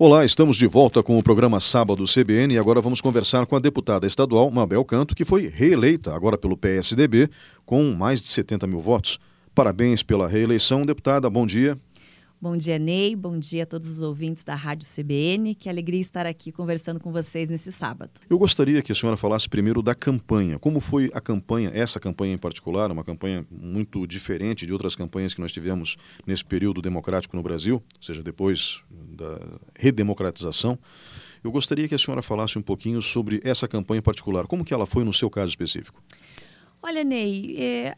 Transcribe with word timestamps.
Olá, 0.00 0.24
estamos 0.24 0.56
de 0.56 0.64
volta 0.68 1.02
com 1.02 1.18
o 1.18 1.22
programa 1.24 1.58
Sábado 1.58 2.04
CBN 2.04 2.54
e 2.54 2.58
agora 2.58 2.80
vamos 2.80 3.00
conversar 3.00 3.46
com 3.46 3.56
a 3.56 3.58
deputada 3.58 4.06
estadual 4.06 4.48
Mabel 4.48 4.84
Canto, 4.84 5.12
que 5.12 5.24
foi 5.24 5.48
reeleita 5.48 6.14
agora 6.14 6.38
pelo 6.38 6.56
PSDB 6.56 7.28
com 7.66 7.82
mais 7.94 8.22
de 8.22 8.28
70 8.28 8.64
mil 8.68 8.78
votos. 8.78 9.18
Parabéns 9.52 10.04
pela 10.04 10.28
reeleição, 10.28 10.86
deputada. 10.86 11.28
Bom 11.28 11.44
dia. 11.44 11.76
Bom 12.40 12.56
dia, 12.56 12.78
Ney. 12.78 13.16
Bom 13.16 13.36
dia 13.36 13.64
a 13.64 13.66
todos 13.66 13.88
os 13.88 14.00
ouvintes 14.00 14.44
da 14.44 14.54
Rádio 14.54 14.88
CBN. 14.88 15.56
Que 15.56 15.68
alegria 15.68 16.00
estar 16.00 16.24
aqui 16.24 16.52
conversando 16.52 17.00
com 17.00 17.10
vocês 17.10 17.50
nesse 17.50 17.72
sábado. 17.72 18.12
Eu 18.30 18.38
gostaria 18.38 18.80
que 18.80 18.92
a 18.92 18.94
senhora 18.94 19.16
falasse 19.16 19.48
primeiro 19.48 19.82
da 19.82 19.92
campanha. 19.92 20.56
Como 20.56 20.78
foi 20.78 21.10
a 21.12 21.20
campanha, 21.20 21.72
essa 21.74 21.98
campanha 21.98 22.34
em 22.34 22.38
particular, 22.38 22.92
uma 22.92 23.02
campanha 23.02 23.44
muito 23.50 24.06
diferente 24.06 24.64
de 24.64 24.72
outras 24.72 24.94
campanhas 24.94 25.34
que 25.34 25.40
nós 25.40 25.50
tivemos 25.50 25.96
nesse 26.24 26.44
período 26.44 26.80
democrático 26.80 27.36
no 27.36 27.42
Brasil, 27.42 27.82
ou 27.96 28.02
seja, 28.02 28.22
depois 28.22 28.84
da 28.88 29.40
redemocratização. 29.76 30.78
Eu 31.42 31.50
gostaria 31.50 31.88
que 31.88 31.94
a 31.96 31.98
senhora 31.98 32.22
falasse 32.22 32.56
um 32.56 32.62
pouquinho 32.62 33.02
sobre 33.02 33.40
essa 33.42 33.66
campanha 33.66 33.98
em 33.98 34.02
particular. 34.02 34.46
Como 34.46 34.64
que 34.64 34.72
ela 34.72 34.86
foi 34.86 35.02
no 35.02 35.12
seu 35.12 35.28
caso 35.28 35.48
específico? 35.48 36.00
Olha, 36.80 37.02
Ney, 37.02 37.56
é, 37.58 37.96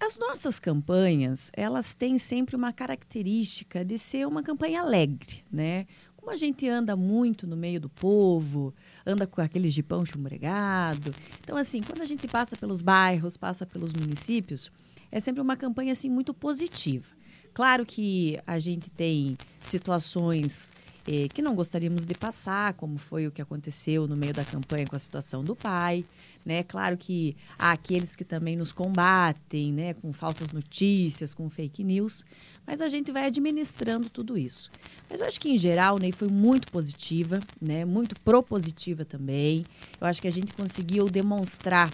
as 0.00 0.18
nossas 0.18 0.58
campanhas, 0.58 1.50
elas 1.54 1.94
têm 1.94 2.18
sempre 2.18 2.56
uma 2.56 2.72
característica 2.72 3.84
de 3.84 3.98
ser 3.98 4.26
uma 4.26 4.42
campanha 4.42 4.80
alegre, 4.80 5.44
né? 5.52 5.86
Como 6.16 6.30
a 6.32 6.36
gente 6.36 6.66
anda 6.68 6.96
muito 6.96 7.46
no 7.46 7.56
meio 7.56 7.80
do 7.80 7.88
povo, 7.88 8.74
anda 9.06 9.26
com 9.26 9.40
aquele 9.40 9.68
jipão 9.68 10.04
chumbregado. 10.04 11.14
Então, 11.40 11.56
assim, 11.56 11.82
quando 11.82 12.00
a 12.00 12.04
gente 12.06 12.26
passa 12.26 12.56
pelos 12.56 12.80
bairros, 12.80 13.36
passa 13.36 13.66
pelos 13.66 13.92
municípios, 13.92 14.70
é 15.12 15.20
sempre 15.20 15.40
uma 15.40 15.56
campanha, 15.56 15.92
assim, 15.92 16.08
muito 16.08 16.32
positiva. 16.32 17.06
Claro 17.52 17.84
que 17.84 18.38
a 18.46 18.58
gente 18.58 18.90
tem 18.90 19.36
situações 19.60 20.72
eh, 21.06 21.28
que 21.32 21.42
não 21.42 21.54
gostaríamos 21.54 22.04
de 22.04 22.14
passar, 22.14 22.74
como 22.74 22.98
foi 22.98 23.26
o 23.26 23.30
que 23.30 23.40
aconteceu 23.40 24.06
no 24.06 24.16
meio 24.16 24.32
da 24.32 24.44
campanha 24.44 24.86
com 24.86 24.96
a 24.96 24.98
situação 24.98 25.42
do 25.42 25.56
pai. 25.56 26.04
Né? 26.44 26.62
Claro 26.62 26.96
que 26.96 27.36
há 27.58 27.72
aqueles 27.72 28.16
que 28.16 28.24
também 28.24 28.56
nos 28.56 28.72
combatem 28.72 29.72
né? 29.72 29.94
com 29.94 30.12
falsas 30.12 30.52
notícias, 30.52 31.34
com 31.34 31.50
fake 31.50 31.84
news, 31.84 32.24
mas 32.66 32.80
a 32.80 32.88
gente 32.88 33.12
vai 33.12 33.26
administrando 33.26 34.08
tudo 34.08 34.38
isso. 34.38 34.70
Mas 35.08 35.20
eu 35.20 35.26
acho 35.26 35.40
que, 35.40 35.50
em 35.50 35.58
geral, 35.58 35.98
Ney, 35.98 36.12
foi 36.12 36.28
muito 36.28 36.70
positiva, 36.72 37.40
né? 37.60 37.84
muito 37.84 38.18
propositiva 38.20 39.04
também. 39.04 39.64
Eu 40.00 40.06
acho 40.06 40.20
que 40.20 40.28
a 40.28 40.32
gente 40.32 40.52
conseguiu 40.52 41.06
demonstrar 41.06 41.90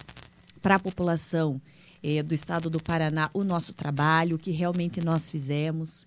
para 0.61 0.75
a 0.75 0.79
população 0.79 1.61
eh, 2.03 2.23
do 2.23 2.33
estado 2.33 2.69
do 2.69 2.81
Paraná 2.81 3.29
o 3.33 3.43
nosso 3.43 3.73
trabalho, 3.73 4.35
o 4.35 4.39
que 4.39 4.51
realmente 4.51 5.01
nós 5.01 5.29
fizemos. 5.29 6.05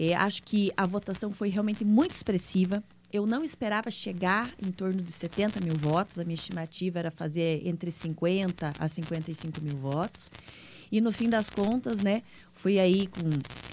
É, 0.00 0.14
acho 0.14 0.44
que 0.44 0.70
a 0.76 0.86
votação 0.86 1.32
foi 1.32 1.48
realmente 1.48 1.84
muito 1.84 2.14
expressiva. 2.14 2.80
Eu 3.12 3.26
não 3.26 3.42
esperava 3.42 3.90
chegar 3.90 4.48
em 4.64 4.70
torno 4.70 5.02
de 5.02 5.10
70 5.10 5.60
mil 5.60 5.74
votos. 5.76 6.20
A 6.20 6.24
minha 6.24 6.36
estimativa 6.36 7.00
era 7.00 7.10
fazer 7.10 7.66
entre 7.66 7.90
50 7.90 8.74
a 8.78 8.88
55 8.88 9.60
mil 9.60 9.76
votos. 9.76 10.30
E 10.92 11.00
no 11.00 11.10
fim 11.10 11.28
das 11.28 11.50
contas, 11.50 12.00
né, 12.00 12.22
fui 12.52 12.78
aí 12.78 13.08
com. 13.08 13.28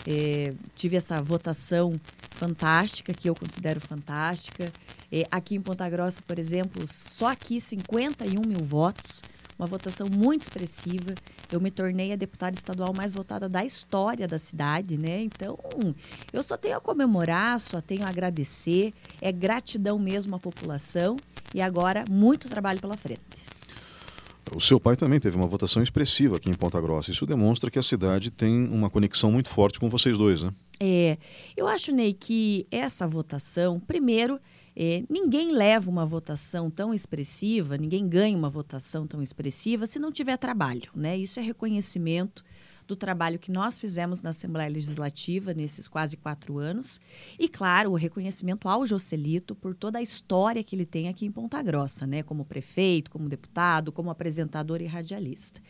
É, 0.07 0.51
tive 0.75 0.95
essa 0.97 1.21
votação 1.21 1.99
fantástica, 2.31 3.13
que 3.13 3.29
eu 3.29 3.35
considero 3.35 3.79
fantástica. 3.79 4.73
É, 5.11 5.23
aqui 5.29 5.55
em 5.55 5.61
Ponta 5.61 5.87
Grossa, 5.87 6.23
por 6.25 6.39
exemplo, 6.39 6.85
só 6.87 7.27
aqui 7.27 7.61
51 7.61 8.41
mil 8.47 8.65
votos 8.65 9.21
uma 9.57 9.67
votação 9.67 10.07
muito 10.07 10.43
expressiva. 10.43 11.13
Eu 11.51 11.61
me 11.61 11.71
tornei 11.71 12.11
a 12.11 12.15
deputada 12.15 12.55
estadual 12.55 12.93
mais 12.95 13.13
votada 13.13 13.47
da 13.47 13.63
história 13.63 14.27
da 14.27 14.37
cidade, 14.37 14.97
né? 14.97 15.21
Então, 15.21 15.57
eu 16.31 16.43
só 16.43 16.57
tenho 16.57 16.77
a 16.77 16.81
comemorar, 16.81 17.59
só 17.59 17.81
tenho 17.81 18.05
a 18.05 18.09
agradecer. 18.09 18.93
É 19.21 19.31
gratidão 19.31 19.97
mesmo 19.97 20.35
à 20.35 20.39
população 20.39 21.15
e 21.53 21.61
agora 21.61 22.03
muito 22.09 22.49
trabalho 22.49 22.79
pela 22.81 22.97
frente. 22.97 23.54
O 24.53 24.59
seu 24.59 24.79
pai 24.79 24.95
também 24.95 25.19
teve 25.19 25.35
uma 25.35 25.47
votação 25.47 25.81
expressiva 25.81 26.37
aqui 26.37 26.49
em 26.49 26.53
Ponta 26.53 26.79
Grossa. 26.79 27.11
Isso 27.11 27.25
demonstra 27.25 27.71
que 27.71 27.79
a 27.79 27.83
cidade 27.83 28.29
tem 28.29 28.67
uma 28.67 28.89
conexão 28.89 29.31
muito 29.31 29.49
forte 29.49 29.79
com 29.79 29.89
vocês 29.89 30.17
dois, 30.17 30.43
né? 30.43 30.51
É, 30.79 31.17
eu 31.55 31.67
acho, 31.67 31.91
Ney, 31.91 32.13
que 32.13 32.67
essa 32.69 33.07
votação, 33.07 33.79
primeiro, 33.79 34.39
é, 34.75 35.03
ninguém 35.09 35.51
leva 35.51 35.89
uma 35.89 36.05
votação 36.05 36.69
tão 36.69 36.93
expressiva, 36.93 37.77
ninguém 37.77 38.07
ganha 38.07 38.37
uma 38.37 38.49
votação 38.49 39.07
tão 39.07 39.21
expressiva 39.21 39.87
se 39.87 39.97
não 39.97 40.11
tiver 40.11 40.37
trabalho, 40.37 40.91
né? 40.93 41.17
Isso 41.17 41.39
é 41.39 41.43
reconhecimento 41.43 42.43
do 42.87 42.95
trabalho 42.95 43.39
que 43.39 43.51
nós 43.51 43.79
fizemos 43.79 44.21
na 44.21 44.29
Assembleia 44.29 44.69
Legislativa 44.69 45.53
nesses 45.53 45.87
quase 45.87 46.17
quatro 46.17 46.57
anos. 46.57 46.99
E, 47.39 47.49
claro, 47.49 47.91
o 47.91 47.95
reconhecimento 47.95 48.67
ao 48.67 48.85
Joselito 48.85 49.55
por 49.55 49.75
toda 49.75 49.99
a 49.99 50.01
história 50.01 50.63
que 50.63 50.75
ele 50.75 50.85
tem 50.85 51.07
aqui 51.07 51.25
em 51.25 51.31
Ponta 51.31 51.61
Grossa, 51.61 52.05
né? 52.05 52.23
Como 52.23 52.45
prefeito, 52.45 53.11
como 53.11 53.27
deputado, 53.29 53.91
como 53.91 54.09
apresentador 54.09 54.81
e 54.81 54.85
radialista. 54.85 55.61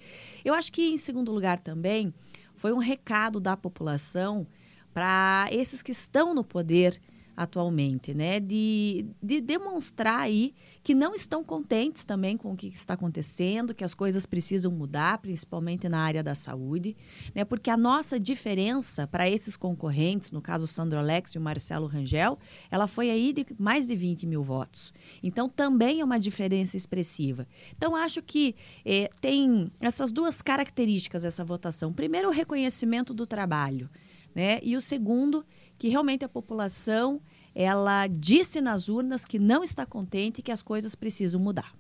Eu 0.44 0.54
acho 0.54 0.72
que, 0.72 0.84
em 0.84 0.98
segundo 0.98 1.32
lugar, 1.32 1.60
também 1.60 2.14
foi 2.54 2.74
um 2.74 2.80
recado 2.80 3.40
da 3.40 3.56
população 3.56 4.48
para 4.94 5.48
esses 5.52 5.82
que 5.82 5.92
estão 5.92 6.34
no 6.34 6.44
poder 6.44 7.00
atualmente, 7.36 8.14
né? 8.14 8.40
De, 8.40 9.06
de 9.22 9.42
demonstrar 9.42 10.20
aí 10.22 10.54
que 10.84 10.94
não 10.94 11.14
estão 11.14 11.44
contentes 11.44 12.06
também 12.06 12.38
com 12.38 12.54
o 12.54 12.56
que 12.56 12.68
está 12.68 12.94
acontecendo, 12.94 13.74
que 13.74 13.84
as 13.84 13.94
coisas 13.94 14.26
precisam 14.26 14.72
mudar, 14.72 15.18
principalmente 15.18 15.90
na 15.90 16.00
área 16.00 16.24
da 16.24 16.36
saúde, 16.36 16.96
né? 17.34 17.44
Porque 17.44 17.70
a 17.70 17.78
nossa 17.78 18.20
diferença 18.20 19.08
para 19.08 19.30
esses 19.30 19.58
concorrentes, 19.58 20.32
no 20.32 20.42
caso 20.42 20.66
o 20.66 20.68
Sandro 20.68 21.00
Alex 21.00 21.32
e 21.32 21.38
o 21.38 21.42
Marcelo 21.42 21.88
Rangel, 21.88 22.38
ela 22.72 22.88
foi 22.88 23.10
aí 23.10 23.34
de 23.34 23.46
mais 23.58 23.88
de 23.88 23.96
20 23.96 24.26
mil 24.26 24.44
votos. 24.44 24.94
Então 25.22 25.50
também 25.50 26.02
é 26.02 26.06
uma 26.06 26.20
diferença 26.20 26.78
expressiva. 26.78 27.48
Então 27.76 27.96
acho 27.96 28.22
que 28.22 28.56
eh, 28.86 29.10
tem 29.20 29.72
essas 29.80 30.12
duas 30.12 30.42
características 30.42 31.26
essa 31.26 31.44
votação. 31.44 31.92
Primeiro, 31.92 32.30
o 32.30 32.32
reconhecimento 32.32 33.14
do 33.14 33.26
trabalho, 33.26 33.90
né? 34.34 34.60
E 34.62 34.76
o 34.76 34.82
segundo 34.82 35.46
que 35.78 35.90
realmente 35.90 36.26
a 36.26 36.30
população 36.30 37.22
ela 37.54 38.08
disse 38.08 38.60
nas 38.60 38.90
urnas 38.90 39.26
que 39.26 39.40
não 39.40 39.64
está 39.64 39.86
contente 39.86 40.40
e 40.40 40.42
que 40.42 40.52
as 40.52 40.62
coisas 40.62 40.94
precisam 40.96 41.40
mudar. 41.40 41.74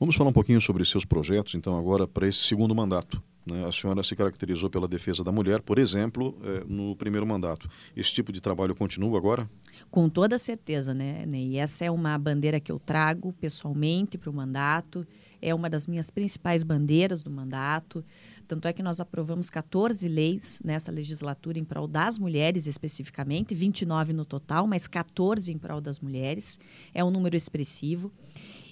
Vamos 0.00 0.16
falar 0.16 0.30
um 0.30 0.32
pouquinho 0.32 0.60
sobre 0.60 0.84
seus 0.84 1.04
projetos, 1.04 1.54
então, 1.54 1.78
agora 1.78 2.08
para 2.08 2.26
esse 2.26 2.38
segundo 2.38 2.74
mandato. 2.74 3.22
Né? 3.46 3.66
A 3.66 3.72
senhora 3.72 4.02
se 4.02 4.14
caracterizou 4.16 4.70
pela 4.70 4.88
defesa 4.88 5.22
da 5.22 5.32
mulher, 5.32 5.60
por 5.60 5.78
exemplo, 5.78 6.36
é, 6.42 6.64
no 6.66 6.96
primeiro 6.96 7.26
mandato. 7.26 7.68
Esse 7.94 8.12
tipo 8.12 8.32
de 8.32 8.40
trabalho 8.40 8.74
continua 8.74 9.18
agora? 9.18 9.48
Com 9.90 10.08
toda 10.08 10.38
certeza, 10.38 10.94
né, 10.94 11.24
E 11.26 11.56
essa 11.56 11.84
é 11.84 11.90
uma 11.90 12.16
bandeira 12.18 12.60
que 12.60 12.70
eu 12.70 12.78
trago 12.78 13.32
pessoalmente 13.32 14.16
para 14.16 14.30
o 14.30 14.32
mandato, 14.32 15.06
é 15.40 15.54
uma 15.54 15.68
das 15.68 15.86
minhas 15.86 16.08
principais 16.08 16.62
bandeiras 16.62 17.22
do 17.22 17.30
mandato. 17.30 18.04
Tanto 18.52 18.68
é 18.68 18.72
que 18.74 18.82
nós 18.82 19.00
aprovamos 19.00 19.48
14 19.48 20.06
leis 20.06 20.60
nessa 20.62 20.92
legislatura 20.92 21.58
em 21.58 21.64
prol 21.64 21.88
das 21.88 22.18
mulheres, 22.18 22.66
especificamente, 22.66 23.54
29 23.54 24.12
no 24.12 24.26
total, 24.26 24.66
mas 24.66 24.86
14 24.86 25.50
em 25.50 25.56
prol 25.56 25.80
das 25.80 26.00
mulheres. 26.00 26.60
É 26.92 27.02
um 27.02 27.10
número 27.10 27.34
expressivo 27.34 28.12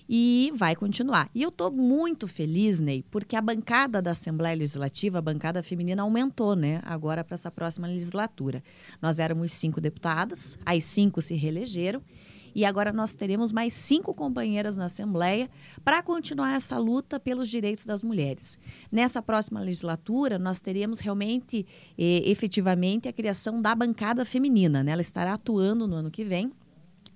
e 0.07 0.53
vai 0.55 0.77
continuar. 0.77 1.31
E 1.35 1.41
eu 1.41 1.49
estou 1.49 1.71
muito 1.71 2.29
feliz, 2.29 2.79
Ney, 2.79 3.03
porque 3.11 3.35
a 3.35 3.41
bancada 3.41 4.03
da 4.03 4.11
Assembleia 4.11 4.55
Legislativa, 4.55 5.17
a 5.17 5.23
bancada 5.23 5.63
feminina, 5.63 6.03
aumentou, 6.03 6.55
né? 6.55 6.83
Agora 6.85 7.25
para 7.25 7.37
essa 7.37 7.51
próxima 7.51 7.87
legislatura. 7.87 8.63
Nós 9.01 9.19
éramos 9.19 9.51
cinco 9.51 9.81
deputadas, 9.81 10.59
as 10.67 10.85
cinco 10.85 11.23
se 11.23 11.35
reelegeram 11.37 12.03
e 12.55 12.65
agora 12.65 12.93
nós 12.93 13.15
teremos 13.15 13.53
mais 13.53 13.73
cinco 13.73 14.15
companheiras 14.15 14.77
na 14.77 14.87
Assembleia 14.87 15.49
para 15.85 16.03
continuar 16.03 16.55
essa 16.55 16.79
luta 16.79 17.19
pelos 17.19 17.49
direitos 17.49 17.85
das 17.85 18.03
mulheres. 18.03 18.59
Nessa 18.91 19.23
próxima 19.23 19.61
legislatura, 19.61 20.39
nós 20.39 20.61
teremos 20.61 21.01
realmente, 21.01 21.67
eh, 21.99 22.23
efetivamente, 22.25 23.09
a 23.09 23.13
criação 23.13 23.61
da 23.61 23.75
bancada 23.75 24.25
feminina. 24.25 24.83
Né? 24.83 24.93
Ela 24.93 25.03
estará 25.03 25.35
atuando 25.35 25.87
no 25.87 25.97
ano 25.97 26.11
que 26.11 26.25
vem 26.25 26.53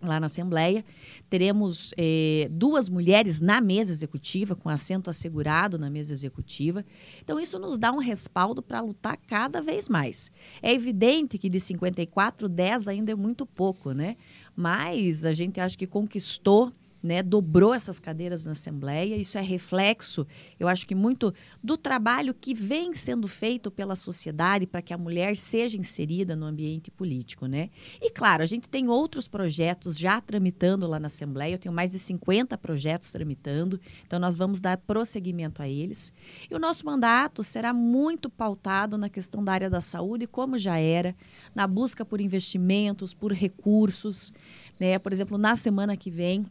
lá 0.06 0.20
na 0.20 0.26
Assembleia. 0.26 0.84
Teremos 1.28 1.92
eh, 1.96 2.48
duas 2.50 2.88
mulheres 2.88 3.40
na 3.40 3.60
mesa 3.60 3.92
executiva, 3.92 4.54
com 4.54 4.68
assento 4.68 5.10
assegurado 5.10 5.78
na 5.78 5.90
mesa 5.90 6.12
executiva. 6.12 6.84
Então, 7.22 7.40
isso 7.40 7.58
nos 7.58 7.78
dá 7.78 7.90
um 7.92 7.98
respaldo 7.98 8.62
para 8.62 8.80
lutar 8.80 9.16
cada 9.26 9.60
vez 9.60 9.88
mais. 9.88 10.30
É 10.62 10.72
evidente 10.72 11.38
que 11.38 11.48
de 11.48 11.60
54, 11.60 12.48
10 12.48 12.88
ainda 12.88 13.12
é 13.12 13.14
muito 13.14 13.44
pouco, 13.46 13.92
né? 13.92 14.16
Mas 14.54 15.24
a 15.24 15.32
gente 15.32 15.60
acha 15.60 15.76
que 15.76 15.86
conquistou 15.86 16.72
né, 17.04 17.22
dobrou 17.22 17.74
essas 17.74 18.00
cadeiras 18.00 18.46
na 18.46 18.52
Assembleia. 18.52 19.14
Isso 19.14 19.36
é 19.36 19.42
reflexo, 19.42 20.26
eu 20.58 20.66
acho 20.66 20.86
que 20.86 20.94
muito 20.94 21.34
do 21.62 21.76
trabalho 21.76 22.32
que 22.32 22.54
vem 22.54 22.94
sendo 22.94 23.28
feito 23.28 23.70
pela 23.70 23.94
sociedade 23.94 24.66
para 24.66 24.80
que 24.80 24.94
a 24.94 24.96
mulher 24.96 25.36
seja 25.36 25.76
inserida 25.76 26.34
no 26.34 26.46
ambiente 26.46 26.90
político, 26.90 27.44
né? 27.44 27.68
E 28.00 28.10
claro, 28.10 28.42
a 28.42 28.46
gente 28.46 28.70
tem 28.70 28.88
outros 28.88 29.28
projetos 29.28 29.98
já 29.98 30.18
tramitando 30.18 30.86
lá 30.86 30.98
na 30.98 31.08
Assembleia. 31.08 31.54
Eu 31.54 31.58
tenho 31.58 31.74
mais 31.74 31.90
de 31.90 31.98
50 31.98 32.56
projetos 32.56 33.10
tramitando, 33.10 33.78
então 34.06 34.18
nós 34.18 34.34
vamos 34.34 34.62
dar 34.62 34.78
prosseguimento 34.78 35.60
a 35.60 35.68
eles. 35.68 36.10
E 36.50 36.54
o 36.54 36.58
nosso 36.58 36.86
mandato 36.86 37.44
será 37.44 37.74
muito 37.74 38.30
pautado 38.30 38.96
na 38.96 39.10
questão 39.10 39.44
da 39.44 39.52
área 39.52 39.68
da 39.68 39.82
saúde, 39.82 40.26
como 40.26 40.56
já 40.56 40.78
era, 40.78 41.14
na 41.54 41.66
busca 41.66 42.02
por 42.02 42.18
investimentos, 42.18 43.12
por 43.12 43.30
recursos, 43.30 44.32
né? 44.80 44.98
Por 44.98 45.12
exemplo, 45.12 45.36
na 45.36 45.54
semana 45.54 45.98
que 45.98 46.10
vem 46.10 46.46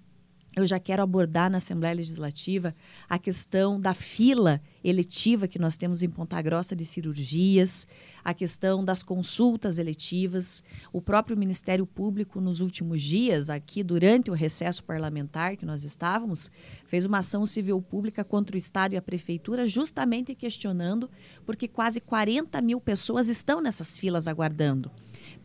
eu 0.56 0.66
já 0.68 0.80
quero 0.80 1.02
abordar 1.02 1.50
na 1.50 1.58
Assembleia 1.58 1.96
Legislativa 1.96 2.76
a 3.10 3.18
questão 3.18 3.80
da 3.80 3.94
fila 3.94 4.62
eletiva 4.84 5.48
que 5.48 5.58
nós 5.58 5.78
temos 5.78 6.04
em 6.04 6.10
Ponta 6.10 6.40
Grossa 6.42 6.76
de 6.76 6.86
cirurgias, 6.86 7.88
a 8.24 8.34
questão 8.34 8.86
das 8.86 9.02
consultas 9.02 9.80
eletivas. 9.80 10.64
O 10.92 11.02
próprio 11.02 11.36
Ministério 11.36 11.88
Público, 11.88 12.40
nos 12.40 12.60
últimos 12.60 13.02
dias, 13.02 13.50
aqui 13.50 13.84
durante 13.84 14.30
o 14.30 14.34
recesso 14.34 14.84
parlamentar 14.84 15.58
que 15.58 15.66
nós 15.66 15.84
estávamos, 15.84 16.52
fez 16.86 17.04
uma 17.06 17.20
ação 17.20 17.46
civil 17.46 17.82
pública 17.82 18.24
contra 18.24 18.56
o 18.56 18.60
Estado 18.60 18.94
e 18.94 18.98
a 18.98 19.02
Prefeitura, 19.02 19.68
justamente 19.68 20.36
questionando, 20.36 21.10
porque 21.46 21.68
quase 21.68 22.00
40 22.00 22.62
mil 22.62 22.80
pessoas 22.80 23.28
estão 23.28 23.60
nessas 23.60 23.98
filas 23.98 24.28
aguardando. 24.28 24.92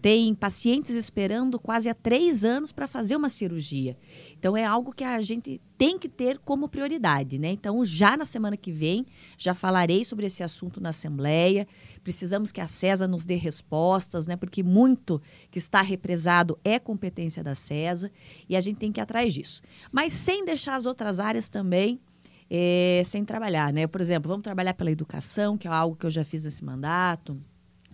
Tem 0.00 0.32
pacientes 0.32 0.94
esperando 0.94 1.58
quase 1.58 1.88
há 1.88 1.94
três 1.94 2.44
anos 2.44 2.70
para 2.70 2.86
fazer 2.86 3.16
uma 3.16 3.28
cirurgia. 3.28 3.96
Então, 4.38 4.56
é 4.56 4.64
algo 4.64 4.92
que 4.92 5.02
a 5.02 5.20
gente 5.22 5.60
tem 5.76 5.98
que 5.98 6.08
ter 6.08 6.38
como 6.38 6.68
prioridade, 6.68 7.36
né? 7.36 7.50
Então, 7.50 7.84
já 7.84 8.16
na 8.16 8.24
semana 8.24 8.56
que 8.56 8.70
vem, 8.70 9.04
já 9.36 9.54
falarei 9.54 10.04
sobre 10.04 10.26
esse 10.26 10.42
assunto 10.42 10.80
na 10.80 10.90
Assembleia. 10.90 11.66
Precisamos 12.04 12.52
que 12.52 12.60
a 12.60 12.66
CESA 12.68 13.08
nos 13.08 13.26
dê 13.26 13.34
respostas, 13.34 14.28
né? 14.28 14.36
Porque 14.36 14.62
muito 14.62 15.20
que 15.50 15.58
está 15.58 15.82
represado 15.82 16.56
é 16.64 16.78
competência 16.78 17.42
da 17.42 17.56
CESA 17.56 18.10
e 18.48 18.54
a 18.54 18.60
gente 18.60 18.76
tem 18.76 18.92
que 18.92 19.00
ir 19.00 19.02
atrás 19.02 19.34
disso. 19.34 19.62
Mas 19.90 20.12
sem 20.12 20.44
deixar 20.44 20.76
as 20.76 20.86
outras 20.86 21.18
áreas 21.18 21.48
também 21.48 22.00
é, 22.48 23.02
sem 23.04 23.24
trabalhar, 23.24 23.72
né? 23.72 23.86
Por 23.88 24.00
exemplo, 24.00 24.28
vamos 24.28 24.44
trabalhar 24.44 24.74
pela 24.74 24.90
educação, 24.90 25.58
que 25.58 25.66
é 25.66 25.70
algo 25.70 25.96
que 25.96 26.06
eu 26.06 26.10
já 26.10 26.24
fiz 26.24 26.44
nesse 26.44 26.64
mandato 26.64 27.36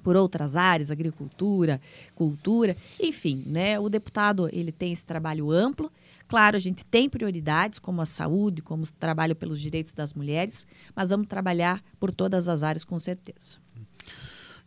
por 0.05 0.15
outras 0.15 0.55
áreas, 0.55 0.91
agricultura, 0.91 1.81
cultura, 2.15 2.77
enfim, 3.01 3.43
né? 3.47 3.81
O 3.81 3.89
deputado 3.89 4.49
ele 4.53 4.71
tem 4.71 4.93
esse 4.93 5.05
trabalho 5.05 5.51
amplo. 5.51 5.91
Claro, 6.29 6.57
a 6.57 6.61
gente 6.61 6.85
tem 6.85 7.09
prioridades 7.09 7.79
como 7.79 8.03
a 8.03 8.07
saúde, 8.07 8.63
como 8.63 8.85
o 8.85 8.93
trabalho 8.93 9.35
pelos 9.35 9.59
direitos 9.59 9.95
das 9.95 10.13
mulheres, 10.13 10.67
mas 10.95 11.09
vamos 11.09 11.27
trabalhar 11.27 11.83
por 11.99 12.13
todas 12.13 12.49
as 12.49 12.63
áreas 12.63 12.85
com 12.85 12.99
certeza. 12.99 13.59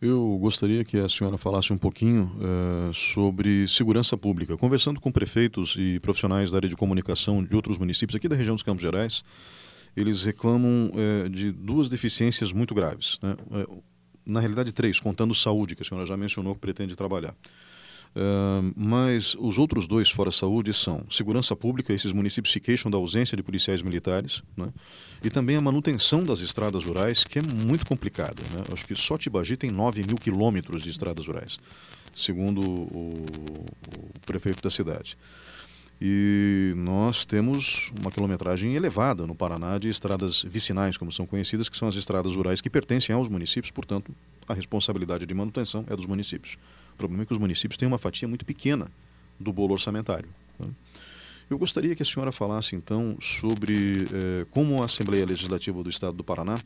Eu 0.01 0.37
gostaria 0.39 0.83
que 0.83 0.97
a 0.97 1.09
senhora 1.09 1.37
falasse 1.37 1.71
um 1.73 1.77
pouquinho 1.77 2.31
uh, 2.37 2.93
sobre 2.93 3.67
segurança 3.67 4.15
pública. 4.15 4.55
Conversando 4.55 4.99
com 4.99 5.11
prefeitos 5.11 5.75
e 5.77 5.99
profissionais 5.99 6.51
da 6.51 6.57
área 6.57 6.69
de 6.69 6.75
comunicação 6.75 7.43
de 7.43 7.55
outros 7.55 7.77
municípios 7.77 8.15
aqui 8.15 8.27
da 8.27 8.35
região 8.35 8.53
dos 8.55 8.63
Campos 8.63 8.83
Gerais, 8.83 9.23
eles 9.95 10.23
reclamam 10.23 10.91
uh, 10.93 11.27
de 11.29 11.51
duas 11.51 11.89
deficiências 11.89 12.53
muito 12.53 12.75
graves. 12.75 13.17
Né? 13.23 13.35
Uh, 13.49 13.83
na 14.27 14.39
realidade, 14.39 14.71
três, 14.73 14.99
contando 14.99 15.33
saúde, 15.33 15.75
que 15.75 15.81
a 15.81 15.85
senhora 15.85 16.05
já 16.05 16.17
mencionou 16.17 16.53
que 16.53 16.61
pretende 16.61 16.95
trabalhar. 16.95 17.35
Uh, 18.15 18.73
mas 18.75 19.35
os 19.39 19.59
outros 19.59 19.87
dois 19.87 20.09
fora 20.09 20.31
saúde 20.31 20.73
são 20.73 21.05
segurança 21.09 21.55
pública, 21.55 21.93
esses 21.93 22.13
municípios 22.13 22.51
se 22.51 22.59
queixam 22.59 22.89
da 22.89 22.97
ausência 22.97 23.37
de 23.37 23.43
policiais 23.43 23.81
militares, 23.81 24.41
né? 24.55 24.69
e 25.23 25.29
também 25.29 25.55
a 25.55 25.61
manutenção 25.61 26.23
das 26.23 26.39
estradas 26.39 26.83
rurais, 26.83 27.23
que 27.23 27.37
é 27.37 27.41
muito 27.43 27.85
complicada. 27.85 28.41
Né? 28.53 28.63
Acho 28.73 28.85
que 28.87 28.95
só 28.95 29.17
Tibagi 29.17 29.55
tem 29.55 29.69
9 29.69 30.03
mil 30.07 30.15
quilômetros 30.15 30.81
de 30.81 30.89
estradas 30.89 31.27
rurais, 31.27 31.59
segundo 32.15 32.61
o, 32.61 33.25
o 33.25 34.19
prefeito 34.25 34.63
da 34.63 34.69
cidade. 34.69 35.15
E 35.99 36.73
nós 36.75 37.25
temos 37.25 37.91
uma 37.99 38.11
quilometragem 38.11 38.75
elevada 38.75 39.25
no 39.25 39.33
Paraná 39.33 39.79
de 39.79 39.89
estradas 39.89 40.43
vicinais, 40.43 40.95
como 40.95 41.11
são 41.11 41.25
conhecidas, 41.25 41.69
que 41.69 41.77
são 41.77 41.87
as 41.87 41.95
estradas 41.95 42.35
rurais 42.35 42.61
que 42.61 42.69
pertencem 42.69 43.15
aos 43.15 43.27
municípios, 43.27 43.71
portanto, 43.71 44.11
a 44.47 44.53
responsabilidade 44.53 45.25
de 45.25 45.33
manutenção 45.33 45.83
é 45.89 45.95
dos 45.95 46.05
municípios. 46.05 46.57
O 46.93 46.97
problema 46.97 47.23
é 47.23 47.25
que 47.25 47.33
os 47.33 47.39
municípios 47.39 47.77
têm 47.77 47.87
uma 47.87 47.97
fatia 47.97 48.27
muito 48.27 48.45
pequena 48.45 48.87
do 49.39 49.51
bolo 49.51 49.73
orçamentário. 49.73 50.29
Né? 50.59 50.67
Eu 51.49 51.57
gostaria 51.57 51.95
que 51.95 52.03
a 52.03 52.05
senhora 52.05 52.31
falasse, 52.31 52.75
então, 52.75 53.17
sobre 53.21 53.93
eh, 54.13 54.45
como 54.51 54.81
a 54.81 54.85
Assembleia 54.85 55.25
Legislativa 55.25 55.81
do 55.81 55.89
Estado 55.89 56.15
do 56.15 56.23
Paraná, 56.23 56.57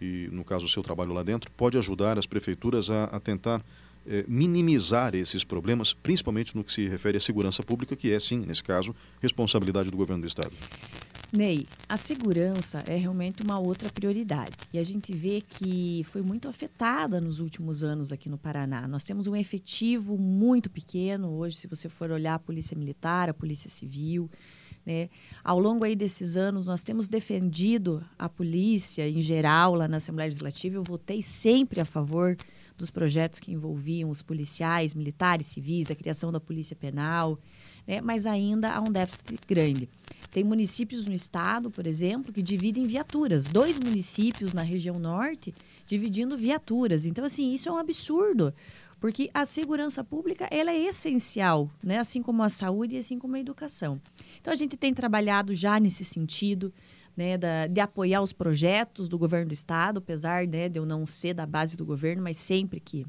e 0.00 0.28
no 0.30 0.44
caso 0.44 0.66
o 0.66 0.68
seu 0.68 0.82
trabalho 0.82 1.12
lá 1.12 1.22
dentro, 1.22 1.50
pode 1.52 1.78
ajudar 1.78 2.18
as 2.18 2.26
prefeituras 2.26 2.90
a, 2.90 3.04
a 3.04 3.18
tentar 3.18 3.62
eh, 4.10 4.24
minimizar 4.26 5.14
esses 5.14 5.44
problemas, 5.44 5.92
principalmente 5.92 6.56
no 6.56 6.64
que 6.64 6.72
se 6.72 6.88
refere 6.88 7.18
à 7.18 7.20
segurança 7.20 7.62
pública, 7.62 7.94
que 7.94 8.10
é, 8.10 8.18
sim, 8.18 8.38
nesse 8.38 8.64
caso, 8.64 8.94
responsabilidade 9.20 9.90
do 9.90 9.96
governo 9.98 10.22
do 10.22 10.26
Estado. 10.26 10.52
Ney, 11.30 11.66
a 11.86 11.98
segurança 11.98 12.82
é 12.86 12.96
realmente 12.96 13.42
uma 13.42 13.58
outra 13.58 13.90
prioridade. 13.90 14.56
E 14.72 14.78
a 14.78 14.82
gente 14.82 15.14
vê 15.14 15.42
que 15.46 16.02
foi 16.04 16.22
muito 16.22 16.48
afetada 16.48 17.20
nos 17.20 17.38
últimos 17.38 17.84
anos 17.84 18.10
aqui 18.10 18.30
no 18.30 18.38
Paraná. 18.38 18.88
Nós 18.88 19.04
temos 19.04 19.26
um 19.26 19.36
efetivo 19.36 20.16
muito 20.16 20.70
pequeno 20.70 21.28
hoje, 21.32 21.56
se 21.56 21.66
você 21.66 21.86
for 21.86 22.10
olhar 22.10 22.36
a 22.36 22.38
Polícia 22.38 22.74
Militar, 22.74 23.28
a 23.28 23.34
Polícia 23.34 23.68
Civil. 23.68 24.30
Né? 24.86 25.10
Ao 25.44 25.60
longo 25.60 25.84
aí 25.84 25.94
desses 25.94 26.34
anos, 26.34 26.66
nós 26.66 26.82
temos 26.82 27.08
defendido 27.10 28.02
a 28.18 28.26
polícia 28.26 29.06
em 29.06 29.20
geral 29.20 29.74
lá 29.74 29.86
na 29.86 29.98
Assembleia 29.98 30.28
Legislativa. 30.28 30.76
Eu 30.76 30.82
votei 30.82 31.20
sempre 31.20 31.78
a 31.78 31.84
favor 31.84 32.34
dos 32.78 32.90
projetos 32.90 33.40
que 33.40 33.52
envolviam 33.52 34.08
os 34.08 34.22
policiais, 34.22 34.94
militares, 34.94 35.48
civis, 35.48 35.90
a 35.90 35.94
criação 35.94 36.30
da 36.30 36.40
polícia 36.40 36.76
penal, 36.76 37.38
né? 37.86 38.00
mas 38.00 38.24
ainda 38.24 38.70
há 38.70 38.80
um 38.80 38.90
déficit 38.90 39.38
grande. 39.46 39.88
Tem 40.30 40.44
municípios 40.44 41.06
no 41.06 41.14
estado, 41.14 41.70
por 41.70 41.86
exemplo, 41.86 42.32
que 42.32 42.42
dividem 42.42 42.86
viaturas. 42.86 43.46
Dois 43.46 43.78
municípios 43.78 44.52
na 44.52 44.62
região 44.62 44.98
norte 44.98 45.52
dividindo 45.86 46.36
viaturas. 46.36 47.04
Então, 47.04 47.24
assim, 47.24 47.52
isso 47.52 47.68
é 47.68 47.72
um 47.72 47.78
absurdo, 47.78 48.54
porque 49.00 49.30
a 49.34 49.44
segurança 49.44 50.04
pública 50.04 50.46
ela 50.50 50.70
é 50.70 50.78
essencial, 50.78 51.68
né? 51.82 51.98
assim 51.98 52.22
como 52.22 52.42
a 52.42 52.48
saúde 52.48 52.94
e 52.94 52.98
assim 52.98 53.18
como 53.18 53.36
a 53.36 53.40
educação. 53.40 54.00
Então, 54.40 54.52
a 54.52 54.56
gente 54.56 54.76
tem 54.76 54.94
trabalhado 54.94 55.54
já 55.54 55.80
nesse 55.80 56.04
sentido 56.04 56.72
né, 57.18 57.36
da, 57.36 57.66
de 57.66 57.80
apoiar 57.80 58.22
os 58.22 58.32
projetos 58.32 59.08
do 59.08 59.18
governo 59.18 59.48
do 59.48 59.52
estado, 59.52 59.98
apesar 59.98 60.46
né, 60.46 60.68
de 60.68 60.78
eu 60.78 60.86
não 60.86 61.04
ser 61.04 61.34
da 61.34 61.44
base 61.44 61.76
do 61.76 61.84
governo, 61.84 62.22
mas 62.22 62.36
sempre 62.36 62.78
que 62.78 63.04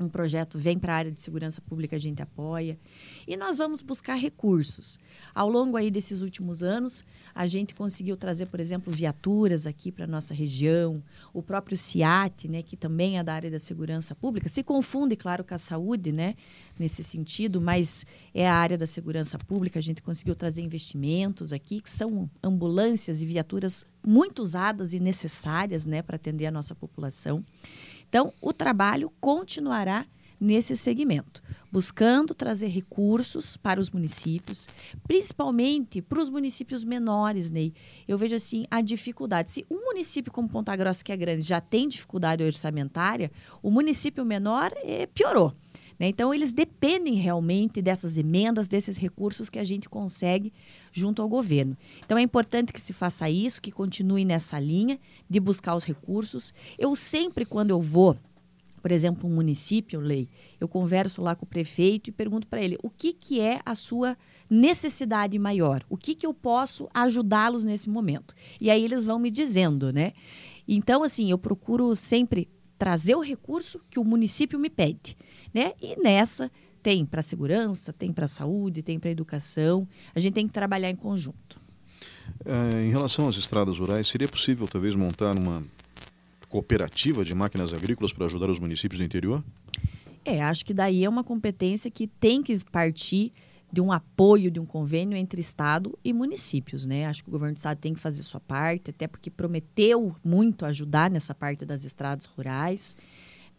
um 0.00 0.08
projeto 0.08 0.58
vem 0.58 0.78
para 0.78 0.94
a 0.94 0.96
área 0.96 1.12
de 1.12 1.20
segurança 1.20 1.60
pública, 1.60 1.96
a 1.96 1.98
gente 1.98 2.22
apoia. 2.22 2.78
E 3.26 3.36
nós 3.36 3.58
vamos 3.58 3.82
buscar 3.82 4.14
recursos. 4.14 4.98
Ao 5.34 5.48
longo 5.48 5.76
aí 5.76 5.90
desses 5.90 6.22
últimos 6.22 6.62
anos, 6.62 7.04
a 7.34 7.46
gente 7.46 7.74
conseguiu 7.74 8.16
trazer, 8.16 8.46
por 8.46 8.58
exemplo, 8.58 8.92
viaturas 8.92 9.66
aqui 9.66 9.92
para 9.92 10.06
nossa 10.06 10.32
região, 10.32 11.02
o 11.32 11.42
próprio 11.42 11.76
CIAT, 11.76 12.48
né, 12.48 12.62
que 12.62 12.76
também 12.76 13.18
é 13.18 13.22
da 13.22 13.34
área 13.34 13.50
da 13.50 13.58
segurança 13.58 14.14
pública, 14.14 14.48
se 14.48 14.62
confunde, 14.62 15.16
claro, 15.16 15.44
com 15.44 15.54
a 15.54 15.58
saúde, 15.58 16.12
né, 16.12 16.34
nesse 16.78 17.04
sentido, 17.04 17.60
mas 17.60 18.06
é 18.34 18.48
a 18.48 18.54
área 18.54 18.78
da 18.78 18.86
segurança 18.86 19.38
pública, 19.38 19.78
a 19.78 19.82
gente 19.82 20.02
conseguiu 20.02 20.34
trazer 20.34 20.62
investimentos 20.62 21.52
aqui, 21.52 21.80
que 21.80 21.90
são 21.90 22.28
ambulâncias 22.42 23.20
e 23.20 23.26
viaturas 23.26 23.84
muito 24.04 24.40
usadas 24.40 24.94
e 24.94 24.98
necessárias, 25.00 25.84
né, 25.84 26.00
para 26.00 26.16
atender 26.16 26.46
a 26.46 26.50
nossa 26.50 26.74
população. 26.74 27.44
Então, 28.10 28.34
o 28.42 28.52
trabalho 28.52 29.10
continuará 29.20 30.04
nesse 30.40 30.76
segmento, 30.76 31.40
buscando 31.70 32.34
trazer 32.34 32.66
recursos 32.66 33.56
para 33.56 33.78
os 33.78 33.90
municípios, 33.90 34.66
principalmente 35.06 36.02
para 36.02 36.20
os 36.20 36.28
municípios 36.28 36.84
menores, 36.84 37.52
Ney. 37.52 37.72
Eu 38.08 38.18
vejo 38.18 38.34
assim 38.34 38.64
a 38.68 38.80
dificuldade. 38.80 39.52
Se 39.52 39.64
um 39.70 39.84
município 39.84 40.32
como 40.32 40.48
Ponta 40.48 40.74
Grossa, 40.74 41.04
que 41.04 41.12
é 41.12 41.16
grande, 41.16 41.42
já 41.42 41.60
tem 41.60 41.86
dificuldade 41.86 42.42
orçamentária, 42.42 43.30
o 43.62 43.70
município 43.70 44.24
menor 44.24 44.72
eh, 44.82 45.06
piorou. 45.06 45.54
Né? 46.00 46.08
Então, 46.08 46.32
eles 46.32 46.50
dependem 46.50 47.16
realmente 47.16 47.82
dessas 47.82 48.16
emendas, 48.16 48.68
desses 48.68 48.96
recursos 48.96 49.50
que 49.50 49.58
a 49.58 49.64
gente 49.64 49.86
consegue 49.86 50.50
junto 50.90 51.20
ao 51.20 51.28
governo. 51.28 51.76
Então, 52.02 52.16
é 52.16 52.22
importante 52.22 52.72
que 52.72 52.80
se 52.80 52.94
faça 52.94 53.28
isso, 53.28 53.60
que 53.60 53.70
continue 53.70 54.24
nessa 54.24 54.58
linha 54.58 54.98
de 55.28 55.38
buscar 55.38 55.76
os 55.76 55.84
recursos. 55.84 56.54
Eu 56.78 56.96
sempre, 56.96 57.44
quando 57.44 57.68
eu 57.68 57.80
vou 57.80 58.16
por 58.82 58.90
exemplo, 58.92 59.28
um 59.28 59.34
município, 59.34 60.00
lei, 60.00 60.26
eu 60.58 60.66
converso 60.66 61.20
lá 61.20 61.34
com 61.34 61.44
o 61.44 61.48
prefeito 61.48 62.08
e 62.08 62.12
pergunto 62.12 62.46
para 62.46 62.62
ele 62.62 62.78
o 62.82 62.88
que, 62.88 63.12
que 63.12 63.38
é 63.38 63.60
a 63.66 63.74
sua 63.74 64.16
necessidade 64.48 65.38
maior, 65.38 65.84
o 65.86 65.98
que, 65.98 66.14
que 66.14 66.24
eu 66.24 66.32
posso 66.32 66.88
ajudá-los 66.94 67.62
nesse 67.62 67.90
momento. 67.90 68.34
E 68.58 68.70
aí 68.70 68.82
eles 68.82 69.04
vão 69.04 69.18
me 69.18 69.30
dizendo, 69.30 69.92
né? 69.92 70.14
Então, 70.66 71.02
assim, 71.02 71.30
eu 71.30 71.36
procuro 71.36 71.94
sempre 71.94 72.48
trazer 72.78 73.14
o 73.14 73.20
recurso 73.20 73.78
que 73.90 74.00
o 74.00 74.04
município 74.04 74.58
me 74.58 74.70
pede, 74.70 75.14
né? 75.52 75.72
E 75.80 76.00
nessa 76.00 76.50
Tem 76.82 77.04
para 77.04 77.20
a 77.20 77.22
segurança, 77.22 77.92
tem 77.92 78.10
para 78.12 78.24
a 78.24 78.28
saúde, 78.28 78.82
tem 78.82 78.98
para 78.98 79.10
a 79.10 79.12
educação. 79.12 79.86
A 80.14 80.20
gente 80.20 80.34
tem 80.34 80.46
que 80.46 80.52
trabalhar 80.52 80.88
em 80.88 80.96
conjunto. 80.96 81.60
É, 82.44 82.82
em 82.82 82.90
relação 82.90 83.28
às 83.28 83.36
estradas 83.36 83.78
rurais, 83.78 84.08
seria 84.08 84.26
possível 84.26 84.66
talvez 84.66 84.94
montar 84.94 85.38
uma 85.38 85.62
cooperativa 86.48 87.24
de 87.24 87.34
máquinas 87.34 87.72
agrícolas 87.72 88.12
para 88.12 88.24
ajudar 88.26 88.48
os 88.48 88.58
municípios 88.58 88.98
do 88.98 89.04
interior? 89.04 89.44
É, 90.24 90.42
acho 90.42 90.64
que 90.64 90.72
daí 90.72 91.04
é 91.04 91.08
uma 91.08 91.22
competência 91.22 91.90
que 91.90 92.06
tem 92.06 92.42
que 92.42 92.58
partir 92.70 93.32
de 93.72 93.80
um 93.80 93.92
apoio, 93.92 94.50
de 94.50 94.58
um 94.58 94.66
convênio 94.66 95.16
entre 95.16 95.40
Estado 95.40 95.96
e 96.02 96.12
municípios, 96.12 96.86
né? 96.86 97.06
Acho 97.06 97.22
que 97.22 97.28
o 97.28 97.32
governo 97.32 97.54
do 97.54 97.58
Estado 97.58 97.78
tem 97.78 97.94
que 97.94 98.00
fazer 98.00 98.22
sua 98.22 98.40
parte, 98.40 98.90
até 98.90 99.06
porque 99.06 99.30
prometeu 99.30 100.14
muito 100.24 100.64
ajudar 100.64 101.10
nessa 101.10 101.34
parte 101.34 101.64
das 101.64 101.84
estradas 101.84 102.24
rurais. 102.24 102.96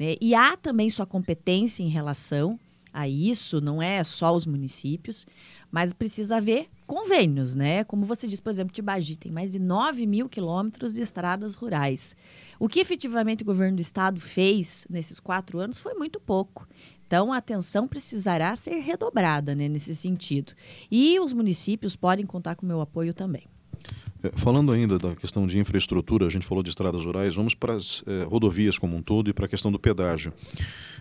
Né? 0.02 0.16
E 0.20 0.34
há 0.34 0.58
também 0.58 0.90
sua 0.90 1.06
competência 1.06 1.84
em 1.84 1.88
relação 1.88 2.60
a 2.92 3.08
isso, 3.08 3.62
não 3.62 3.80
é 3.80 4.04
só 4.04 4.36
os 4.36 4.48
municípios, 4.48 5.28
mas 5.70 5.94
precisa 5.94 6.38
haver 6.38 6.68
convênios, 6.88 7.56
né? 7.56 7.84
Como 7.84 8.04
você 8.04 8.28
disse, 8.28 8.42
por 8.42 8.50
exemplo, 8.50 8.74
Tibagi 8.74 9.16
tem 9.16 9.32
mais 9.32 9.52
de 9.52 9.60
9 9.60 10.08
mil 10.08 10.28
quilômetros 10.28 10.92
de 10.92 11.02
estradas 11.02 11.54
rurais. 11.54 12.16
O 12.60 12.68
que 12.68 12.80
efetivamente 12.80 13.44
o 13.44 13.46
governo 13.46 13.76
do 13.76 13.82
estado 13.82 14.20
fez 14.20 14.88
nesses 14.90 15.20
quatro 15.20 15.60
anos 15.60 15.80
foi 15.80 15.94
muito 15.94 16.20
pouco. 16.20 16.68
Então, 17.06 17.32
a 17.32 17.38
atenção 17.38 17.88
precisará 17.88 18.56
ser 18.56 18.80
redobrada 18.80 19.54
né, 19.54 19.70
nesse 19.70 19.96
sentido. 19.96 20.54
E 20.90 21.20
os 21.20 21.32
municípios 21.32 21.96
podem 21.96 22.26
contar 22.26 22.56
com 22.56 22.66
o 22.66 22.68
meu 22.68 22.82
apoio 22.82 23.14
também. 23.14 23.44
É, 24.24 24.32
falando 24.36 24.72
ainda 24.72 24.98
da 24.98 25.16
questão 25.16 25.48
de 25.48 25.58
infraestrutura, 25.58 26.28
a 26.28 26.30
gente 26.30 26.46
falou 26.46 26.64
de 26.64 26.70
estradas 26.70 27.04
rurais, 27.04 27.36
vamos 27.36 27.56
para 27.56 27.74
as 27.74 28.04
é, 28.06 28.24
rodovias 28.24 28.78
como 28.78 28.96
um 28.96 29.02
todo 29.02 29.30
e 29.30 29.34
para 29.34 29.46
a 29.46 29.50
questão 29.50 29.72
do 29.72 29.80
pedágio. 29.80 30.34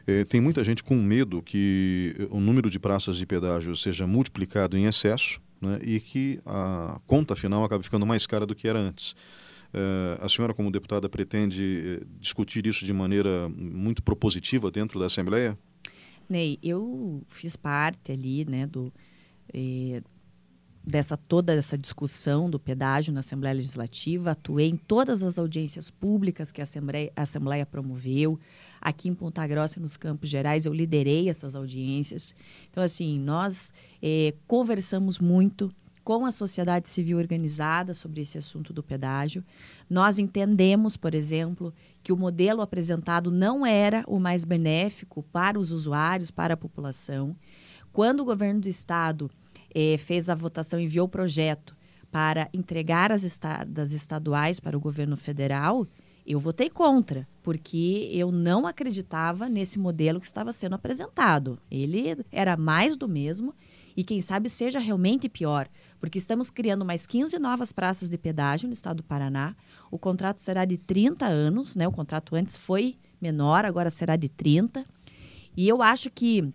É, 0.07 0.25
tem 0.25 0.41
muita 0.41 0.65
gente 0.65 0.83
com 0.83 0.97
medo 0.97 1.43
que 1.43 2.15
o 2.31 2.41
número 2.41 2.71
de 2.71 2.79
praças 2.79 3.17
de 3.17 3.27
pedágio 3.27 3.77
seja 3.77 4.07
multiplicado 4.07 4.77
em 4.77 4.87
excesso 4.87 5.41
né, 5.61 5.79
e 5.83 6.01
que 6.01 6.41
a 6.47 6.99
conta 7.07 7.37
final 7.37 7.63
acabe 7.65 7.85
ficando 7.85 8.07
mais 8.07 8.27
cara 8.27 8.47
do 8.47 8.55
que 8.55 8.67
era 8.67 8.79
antes. 8.79 9.15
A 10.21 10.29
senhora, 10.29 10.53
como 10.53 10.69
deputada, 10.69 11.09
pretende 11.09 12.05
discutir 12.19 12.67
isso 12.67 12.85
de 12.85 12.93
maneira 12.93 13.49
muito 13.51 14.03
propositiva 14.03 14.69
dentro 14.69 14.99
da 14.99 15.07
Assembleia? 15.07 15.57
Ney, 16.29 16.59
eu 16.61 17.23
fiz 17.29 17.55
parte 17.55 18.11
ali 18.11 18.45
né, 18.45 18.67
do, 18.67 18.93
dessa 20.83 21.17
toda 21.17 21.53
essa 21.53 21.77
discussão 21.77 22.49
do 22.49 22.59
pedágio 22.59 23.13
na 23.13 23.21
Assembleia 23.21 23.55
Legislativa, 23.55 24.31
atuei 24.31 24.69
em 24.69 24.77
todas 24.77 25.23
as 25.23 25.39
audiências 25.39 25.91
públicas 25.91 26.51
que 26.51 26.61
a 26.61 26.65
Assembleia, 26.65 27.13
a 27.15 27.23
Assembleia 27.23 27.67
promoveu. 27.67 28.39
Aqui 28.81 29.09
em 29.09 29.15
Ponta 29.15 29.47
Grossa, 29.47 29.79
nos 29.79 29.97
Campos 29.97 30.29
Gerais, 30.29 30.65
eu 30.65 30.73
liderei 30.73 31.29
essas 31.29 31.55
audiências. 31.55 32.35
Então, 32.71 32.83
assim, 32.83 33.19
nós 33.19 33.75
eh, 34.03 34.35
conversamos 34.47 35.19
muito 35.19 35.71
com 36.03 36.25
a 36.25 36.33
sociedade 36.33 36.89
civil 36.89 37.19
organizada 37.19 37.93
sobre 37.93 38.23
esse 38.23 38.39
assunto 38.39 38.73
do 38.73 38.83
pedágio. 38.83 39.45
Nós 39.89 40.19
entendemos, 40.19 40.97
por 40.97 41.15
exemplo, 41.15 41.75
que 42.03 42.13
o 42.13 42.17
modelo 42.17 42.63
apresentado 42.63 43.31
não 43.31 43.67
era 43.67 44.03
o 44.07 44.19
mais 44.19 44.45
benéfico 44.45 45.23
para 45.25 45.59
os 45.59 45.71
usuários, 45.71 46.31
para 46.31 46.55
a 46.55 46.57
população. 46.57 47.37
Quando 47.93 48.21
o 48.21 48.25
governo 48.25 48.63
do 48.63 48.69
estado 48.69 49.31
eh, 49.75 49.97
fez 49.99 50.29
a 50.29 50.35
votação, 50.35 50.81
enviou 50.81 51.07
o 51.07 51.11
projeto 51.11 51.77
para 52.11 52.49
entregar 52.53 53.13
as 53.13 53.23
estradas 53.23 53.93
estaduais 53.93 54.59
para 54.59 54.77
o 54.77 54.81
governo 54.81 55.17
federal, 55.17 55.87
eu 56.27 56.39
votei 56.39 56.69
contra, 56.69 57.27
porque 57.43 58.11
eu 58.13 58.31
não 58.31 58.67
acreditava 58.67 59.49
nesse 59.49 59.79
modelo 59.79 60.21
que 60.21 60.27
estava 60.27 60.53
sendo 60.53 60.75
apresentado. 60.75 61.59
Ele 61.71 62.17
era 62.31 62.57
mais 62.57 62.97
do 62.97 63.09
mesmo 63.09 63.55
e, 63.97 64.05
quem 64.05 64.21
sabe, 64.21 64.49
seja 64.49 64.79
realmente 64.79 65.29
pior, 65.29 65.69
porque 65.99 66.19
estamos 66.19 66.51
criando 66.51 66.85
mais 66.85 67.07
15 67.07 67.39
novas 67.39 67.73
praças 67.73 68.09
de 68.09 68.17
pedágio 68.17 68.69
no 68.69 68.73
estado 68.73 68.99
do 68.99 69.03
Paraná. 69.03 69.57
O 69.91 69.99
contrato 69.99 70.41
será 70.41 70.65
de 70.65 70.79
30 70.79 71.27
anos, 71.27 71.75
né? 71.75 71.89
O 71.89 71.93
contrato 71.93 72.37
antes 72.37 72.57
foi 72.57 72.97
menor, 73.21 73.65
agora 73.65 73.91
será 73.91 74.15
de 74.15 74.29
30. 74.29 74.85
E 75.57 75.69
eu 75.69 75.83
acho 75.83 76.11
que 76.11 76.53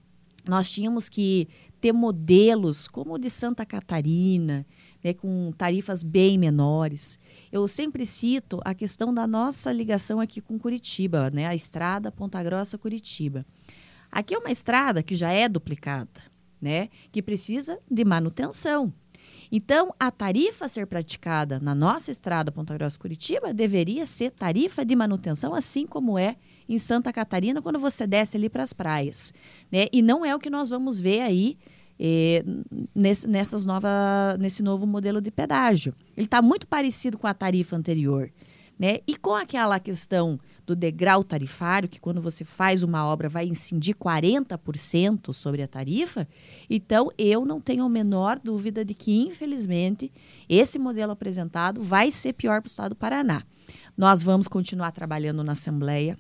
nós 0.48 0.72
tínhamos 0.72 1.10
que 1.10 1.48
ter 1.80 1.92
modelos 1.92 2.88
como 2.88 3.14
o 3.14 3.18
de 3.18 3.30
Santa 3.30 3.66
Catarina, 3.66 4.66
né, 5.04 5.14
com 5.14 5.52
tarifas 5.58 6.02
bem 6.02 6.38
menores. 6.38 7.20
Eu 7.52 7.68
sempre 7.68 8.06
cito 8.06 8.60
a 8.66 8.74
questão 8.74 9.14
da 9.14 9.28
nossa 9.28 9.72
ligação 9.72 10.20
aqui 10.20 10.42
com 10.42 10.58
Curitiba, 10.58 11.30
né, 11.30 11.46
a 11.46 11.54
estrada 11.54 12.12
Ponta 12.12 12.42
Grossa 12.42 12.78
Curitiba. 12.78 13.46
Aqui 14.12 14.34
é 14.34 14.38
uma 14.38 14.52
estrada 14.52 15.04
que 15.04 15.16
já 15.16 15.32
é 15.32 15.48
duplicada, 15.48 16.22
né, 16.62 16.90
que 17.12 17.22
precisa 17.22 17.80
de 17.90 18.04
manutenção. 18.04 18.94
Então, 19.52 19.94
a 20.00 20.10
tarifa 20.10 20.66
a 20.66 20.68
ser 20.68 20.88
praticada 20.88 21.60
na 21.60 21.76
nossa 21.76 22.10
estrada 22.10 22.52
Ponta 22.52 22.74
Grossa 22.76 22.98
Curitiba 22.98 23.54
deveria 23.54 24.06
ser 24.06 24.32
tarifa 24.32 24.84
de 24.84 24.96
manutenção, 24.96 25.54
assim 25.54 25.86
como 25.86 26.18
é 26.18 26.36
em 26.68 26.80
Santa 26.80 27.12
Catarina 27.14 27.62
quando 27.62 27.80
você 27.80 28.06
desce 28.08 28.38
ali 28.38 28.50
para 28.50 28.64
as 28.64 28.74
praias, 28.74 29.34
né? 29.72 29.86
E 29.92 30.02
não 30.02 30.26
é 30.26 30.36
o 30.36 30.40
que 30.40 30.50
nós 30.50 30.70
vamos 30.70 31.00
ver 31.00 31.22
aí 31.22 31.58
eh, 32.00 32.44
nesse, 32.94 33.28
nessas 33.28 33.66
nova, 33.66 34.38
nesse 34.40 34.62
novo 34.62 34.86
modelo 34.86 35.22
de 35.22 35.32
pedágio. 35.32 35.94
Ele 36.16 36.26
está 36.26 36.42
muito 36.42 36.68
parecido 36.68 37.18
com 37.18 37.28
a 37.28 37.34
tarifa 37.34 37.76
anterior. 37.76 38.32
Né? 38.78 38.98
E 39.08 39.16
com 39.16 39.34
aquela 39.34 39.80
questão 39.80 40.38
do 40.66 40.76
degrau 40.76 41.24
tarifário, 41.24 41.88
que 41.88 41.98
quando 41.98 42.22
você 42.22 42.44
faz 42.44 42.84
uma 42.84 43.06
obra 43.06 43.30
vai 43.30 43.46
incidir 43.46 43.96
40% 43.96 45.32
sobre 45.32 45.64
a 45.64 45.68
tarifa, 45.68 46.28
então 46.70 47.10
eu 47.18 47.46
não 47.46 47.62
tenho 47.62 47.86
a 47.86 47.90
menor 47.90 48.38
dúvida 48.38 48.84
de 48.84 48.94
que, 48.94 49.18
infelizmente, 49.18 50.12
esse 50.50 50.78
modelo 50.78 51.14
apresentado 51.14 51.82
vai 51.82 52.12
ser 52.12 52.34
pior 52.34 52.62
para 52.62 52.68
o 52.68 52.70
Estado 52.70 52.90
do 52.90 52.96
Paraná. 52.98 53.44
Nós 53.98 54.22
vamos 54.22 54.46
continuar 54.46 54.92
trabalhando 54.92 55.42
na 55.42 55.54
Assembleia 55.54 56.18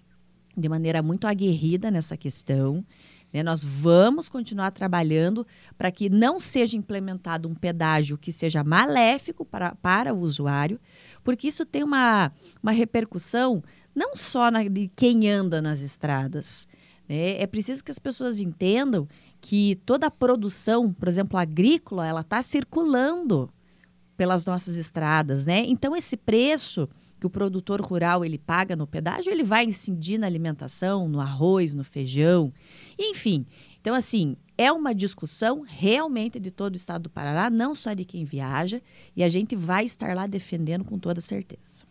de 0.56 0.70
maneira 0.70 1.02
muito 1.02 1.28
aguerrida 1.28 1.92
nessa 1.92 2.16
questão. 2.16 2.86
Né? 3.34 3.44
Nós 3.44 3.64
vamos 3.64 4.30
continuar 4.30 4.72
trabalhando 4.72 5.46
para 5.78 5.92
que 5.92 6.10
não 6.10 6.40
seja 6.40 6.78
implementado 6.78 7.48
um 7.50 7.56
pedágio 7.56 8.18
que 8.18 8.32
seja 8.32 8.64
maléfico 8.64 9.44
para, 9.44 9.76
para 9.76 10.14
o 10.14 10.20
usuário, 10.20 10.80
porque 11.24 11.48
isso 11.48 11.66
tem 11.66 11.84
uma, 11.84 12.32
uma 12.64 12.72
repercussão 12.72 13.64
não 13.94 14.16
só 14.16 14.50
na, 14.50 14.64
de 14.64 14.90
quem 14.96 15.30
anda 15.30 15.62
nas 15.62 15.82
estradas. 15.82 16.68
Né? 17.08 17.42
É 17.42 17.48
preciso 17.48 17.84
que 17.84 17.92
as 17.92 18.00
pessoas 18.00 18.40
entendam 18.40 19.08
que 19.42 19.80
toda 19.86 20.08
a 20.08 20.12
produção, 20.12 20.92
por 20.92 21.08
exemplo, 21.08 21.38
agrícola, 21.38 22.08
ela 22.08 22.22
está 22.22 22.42
circulando 22.42 23.50
pelas 24.16 24.46
nossas 24.46 24.76
estradas, 24.76 25.46
né? 25.46 25.64
Então 25.66 25.96
esse 25.96 26.16
preço 26.16 26.88
que 27.20 27.26
o 27.26 27.30
produtor 27.30 27.82
rural 27.82 28.26
ele 28.26 28.38
paga 28.38 28.76
no 28.76 28.86
pedágio, 28.86 29.32
ele 29.32 29.44
vai 29.44 29.66
incidir 29.66 30.18
na 30.18 30.28
alimentação, 30.28 31.08
no 31.08 31.20
arroz, 31.20 31.74
no 31.74 31.84
feijão, 31.84 32.54
enfim. 33.00 33.46
Então, 33.80 33.94
assim, 33.94 34.36
é 34.58 34.72
uma 34.72 34.94
discussão 34.96 35.64
realmente 35.66 36.40
de 36.40 36.52
todo 36.52 36.74
o 36.74 36.76
estado 36.76 37.04
do 37.04 37.10
Paraná, 37.10 37.50
não 37.50 37.76
só 37.76 37.94
de 37.94 38.04
quem 38.04 38.24
viaja, 38.24 38.82
e 39.16 39.24
a 39.24 39.30
gente 39.30 39.56
vai 39.56 39.86
estar 39.86 40.16
lá 40.16 40.28
defendendo 40.28 40.84
com 40.84 40.98
toda 40.98 41.22
certeza. 41.22 41.86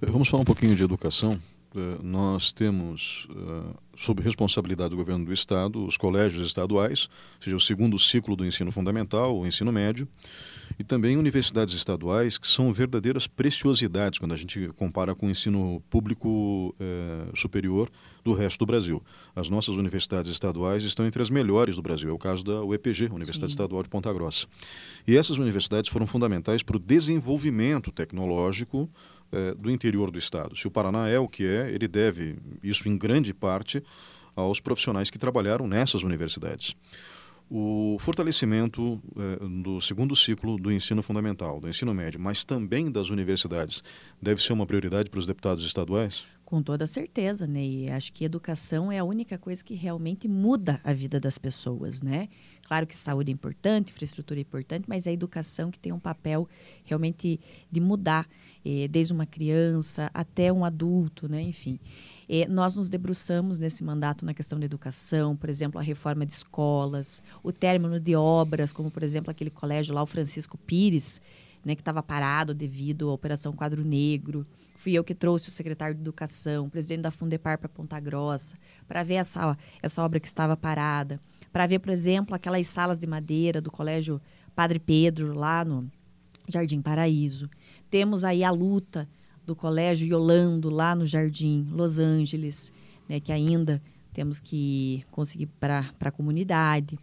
Vamos 0.00 0.28
falar 0.28 0.42
um 0.42 0.46
pouquinho 0.46 0.74
de 0.74 0.82
educação. 0.82 1.38
Eh, 1.76 1.98
nós 2.02 2.54
temos, 2.54 3.28
uh, 3.30 3.76
sob 3.94 4.22
responsabilidade 4.22 4.90
do 4.90 4.96
governo 4.96 5.26
do 5.26 5.32
Estado, 5.32 5.84
os 5.84 5.98
colégios 5.98 6.46
estaduais, 6.46 7.06
ou 7.36 7.42
seja, 7.42 7.56
o 7.56 7.60
segundo 7.60 7.98
ciclo 7.98 8.34
do 8.34 8.46
ensino 8.46 8.72
fundamental, 8.72 9.38
o 9.38 9.46
ensino 9.46 9.70
médio, 9.70 10.08
e 10.78 10.84
também 10.84 11.18
universidades 11.18 11.74
estaduais, 11.74 12.38
que 12.38 12.48
são 12.48 12.72
verdadeiras 12.72 13.26
preciosidades 13.26 14.18
quando 14.18 14.32
a 14.32 14.36
gente 14.38 14.68
compara 14.76 15.14
com 15.14 15.26
o 15.26 15.30
ensino 15.30 15.82
público 15.90 16.74
uh, 16.80 17.36
superior 17.36 17.90
do 18.24 18.32
resto 18.32 18.60
do 18.60 18.66
Brasil. 18.66 19.02
As 19.34 19.50
nossas 19.50 19.76
universidades 19.76 20.30
estaduais 20.30 20.82
estão 20.82 21.06
entre 21.06 21.20
as 21.20 21.28
melhores 21.28 21.76
do 21.76 21.82
Brasil. 21.82 22.08
É 22.08 22.12
o 22.12 22.18
caso 22.18 22.42
da 22.42 22.64
UEPG, 22.64 23.10
Universidade 23.12 23.52
Sim. 23.52 23.56
Estadual 23.56 23.82
de 23.82 23.90
Ponta 23.90 24.10
Grossa. 24.12 24.46
E 25.06 25.14
essas 25.14 25.36
universidades 25.36 25.90
foram 25.90 26.06
fundamentais 26.06 26.62
para 26.62 26.76
o 26.76 26.80
desenvolvimento 26.80 27.92
tecnológico 27.92 28.90
é, 29.32 29.54
do 29.54 29.70
interior 29.70 30.10
do 30.10 30.18
estado. 30.18 30.56
Se 30.56 30.66
o 30.66 30.70
Paraná 30.70 31.08
é 31.08 31.18
o 31.18 31.28
que 31.28 31.46
é, 31.46 31.70
ele 31.70 31.88
deve, 31.88 32.36
isso 32.62 32.88
em 32.88 32.96
grande 32.96 33.32
parte, 33.34 33.82
aos 34.34 34.60
profissionais 34.60 35.10
que 35.10 35.18
trabalharam 35.18 35.66
nessas 35.66 36.02
universidades. 36.02 36.76
O 37.48 37.96
fortalecimento 38.00 39.00
é, 39.16 39.46
do 39.62 39.80
segundo 39.80 40.16
ciclo 40.16 40.58
do 40.58 40.72
ensino 40.72 41.00
fundamental, 41.02 41.60
do 41.60 41.68
ensino 41.68 41.94
médio, 41.94 42.20
mas 42.20 42.42
também 42.42 42.90
das 42.90 43.08
universidades, 43.08 43.84
deve 44.20 44.42
ser 44.42 44.52
uma 44.52 44.66
prioridade 44.66 45.08
para 45.08 45.20
os 45.20 45.26
deputados 45.26 45.64
estaduais? 45.64 46.24
Com 46.44 46.62
toda 46.62 46.86
certeza, 46.86 47.44
Ney. 47.44 47.90
Acho 47.90 48.12
que 48.12 48.24
educação 48.24 48.90
é 48.90 48.98
a 48.98 49.04
única 49.04 49.36
coisa 49.36 49.64
que 49.64 49.74
realmente 49.74 50.28
muda 50.28 50.80
a 50.84 50.92
vida 50.92 51.18
das 51.18 51.38
pessoas, 51.38 52.02
né? 52.02 52.28
Claro 52.66 52.86
que 52.86 52.96
saúde 52.96 53.30
é 53.30 53.34
importante, 53.34 53.90
infraestrutura 53.90 54.38
é 54.38 54.42
importante, 54.42 54.84
mas 54.88 55.06
é 55.06 55.10
a 55.10 55.12
educação 55.12 55.70
que 55.72 55.78
tem 55.78 55.92
um 55.92 55.98
papel 55.98 56.48
realmente 56.84 57.40
de 57.70 57.80
mudar, 57.80 58.28
eh, 58.68 58.88
desde 58.88 59.12
uma 59.12 59.24
criança 59.24 60.10
até 60.12 60.52
um 60.52 60.64
adulto, 60.64 61.28
né? 61.28 61.40
Enfim. 61.40 61.78
É, 62.28 62.48
nós 62.48 62.74
nos 62.74 62.88
debruçamos 62.88 63.56
nesse 63.58 63.84
mandato 63.84 64.24
na 64.24 64.34
questão 64.34 64.58
da 64.58 64.66
educação, 64.66 65.36
por 65.36 65.48
exemplo, 65.48 65.78
a 65.78 65.82
reforma 65.82 66.26
de 66.26 66.32
escolas, 66.32 67.22
o 67.44 67.52
término 67.52 68.00
de 68.00 68.16
obras, 68.16 68.72
como 68.72 68.90
por 68.90 69.04
exemplo 69.04 69.30
aquele 69.30 69.50
colégio 69.50 69.94
lá, 69.94 70.02
o 70.02 70.06
Francisco 70.06 70.58
Pires, 70.58 71.20
né, 71.64 71.76
que 71.76 71.80
estava 71.80 72.02
parado 72.02 72.52
devido 72.52 73.08
à 73.08 73.12
Operação 73.12 73.52
Quadro 73.52 73.84
Negro. 73.84 74.44
Fui 74.74 74.92
eu 74.92 75.04
que 75.04 75.14
trouxe 75.14 75.48
o 75.48 75.52
secretário 75.52 75.94
de 75.94 76.00
Educação, 76.00 76.66
o 76.66 76.70
presidente 76.70 77.02
da 77.02 77.12
Fundepar 77.12 77.58
para 77.58 77.68
Ponta 77.68 78.00
Grossa, 78.00 78.56
para 78.88 79.04
ver 79.04 79.14
essa, 79.14 79.56
essa 79.80 80.02
obra 80.02 80.18
que 80.18 80.26
estava 80.26 80.56
parada, 80.56 81.20
para 81.52 81.68
ver, 81.68 81.78
por 81.78 81.90
exemplo, 81.90 82.34
aquelas 82.34 82.66
salas 82.66 82.98
de 82.98 83.06
madeira 83.06 83.60
do 83.60 83.70
Colégio 83.70 84.20
Padre 84.56 84.80
Pedro, 84.80 85.34
lá 85.34 85.64
no 85.64 85.88
Jardim 86.48 86.80
Paraíso. 86.80 87.48
Temos 87.96 88.24
aí 88.24 88.44
a 88.44 88.50
luta 88.50 89.08
do 89.46 89.56
Colégio 89.56 90.06
Yolando, 90.06 90.68
lá 90.68 90.94
no 90.94 91.06
Jardim 91.06 91.66
Los 91.72 91.98
Angeles, 91.98 92.70
né, 93.08 93.20
que 93.20 93.32
ainda 93.32 93.80
temos 94.12 94.38
que 94.38 95.02
conseguir 95.10 95.46
para 95.58 95.90
a 95.98 96.10
comunidade. 96.10 96.98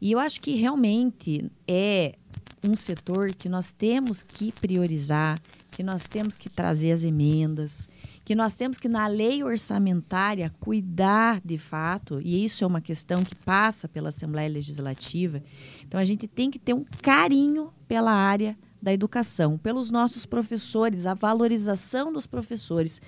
E 0.00 0.12
eu 0.12 0.20
acho 0.20 0.40
que 0.40 0.54
realmente 0.54 1.50
é 1.66 2.14
um 2.62 2.76
setor 2.76 3.34
que 3.34 3.48
nós 3.48 3.72
temos 3.72 4.22
que 4.22 4.52
priorizar, 4.52 5.40
que 5.72 5.82
nós 5.82 6.06
temos 6.06 6.38
que 6.38 6.48
trazer 6.48 6.92
as 6.92 7.02
emendas, 7.02 7.88
que 8.24 8.36
nós 8.36 8.54
temos 8.54 8.78
que, 8.78 8.88
na 8.88 9.08
lei 9.08 9.42
orçamentária, 9.42 10.54
cuidar 10.60 11.40
de 11.44 11.58
fato, 11.58 12.20
e 12.22 12.44
isso 12.44 12.62
é 12.62 12.66
uma 12.68 12.80
questão 12.80 13.24
que 13.24 13.34
passa 13.34 13.88
pela 13.88 14.10
Assembleia 14.10 14.48
Legislativa. 14.48 15.42
Então, 15.84 15.98
a 15.98 16.04
gente 16.04 16.28
tem 16.28 16.48
que 16.48 16.60
ter 16.60 16.74
um 16.74 16.84
carinho 17.02 17.72
pela 17.88 18.12
área 18.12 18.56
da 18.80 18.92
educação, 18.92 19.58
pelos 19.58 19.90
nossos 19.90 20.24
professores, 20.24 21.06
a 21.06 21.14
valorização 21.14 22.12
dos 22.12 22.26
professores. 22.26 23.00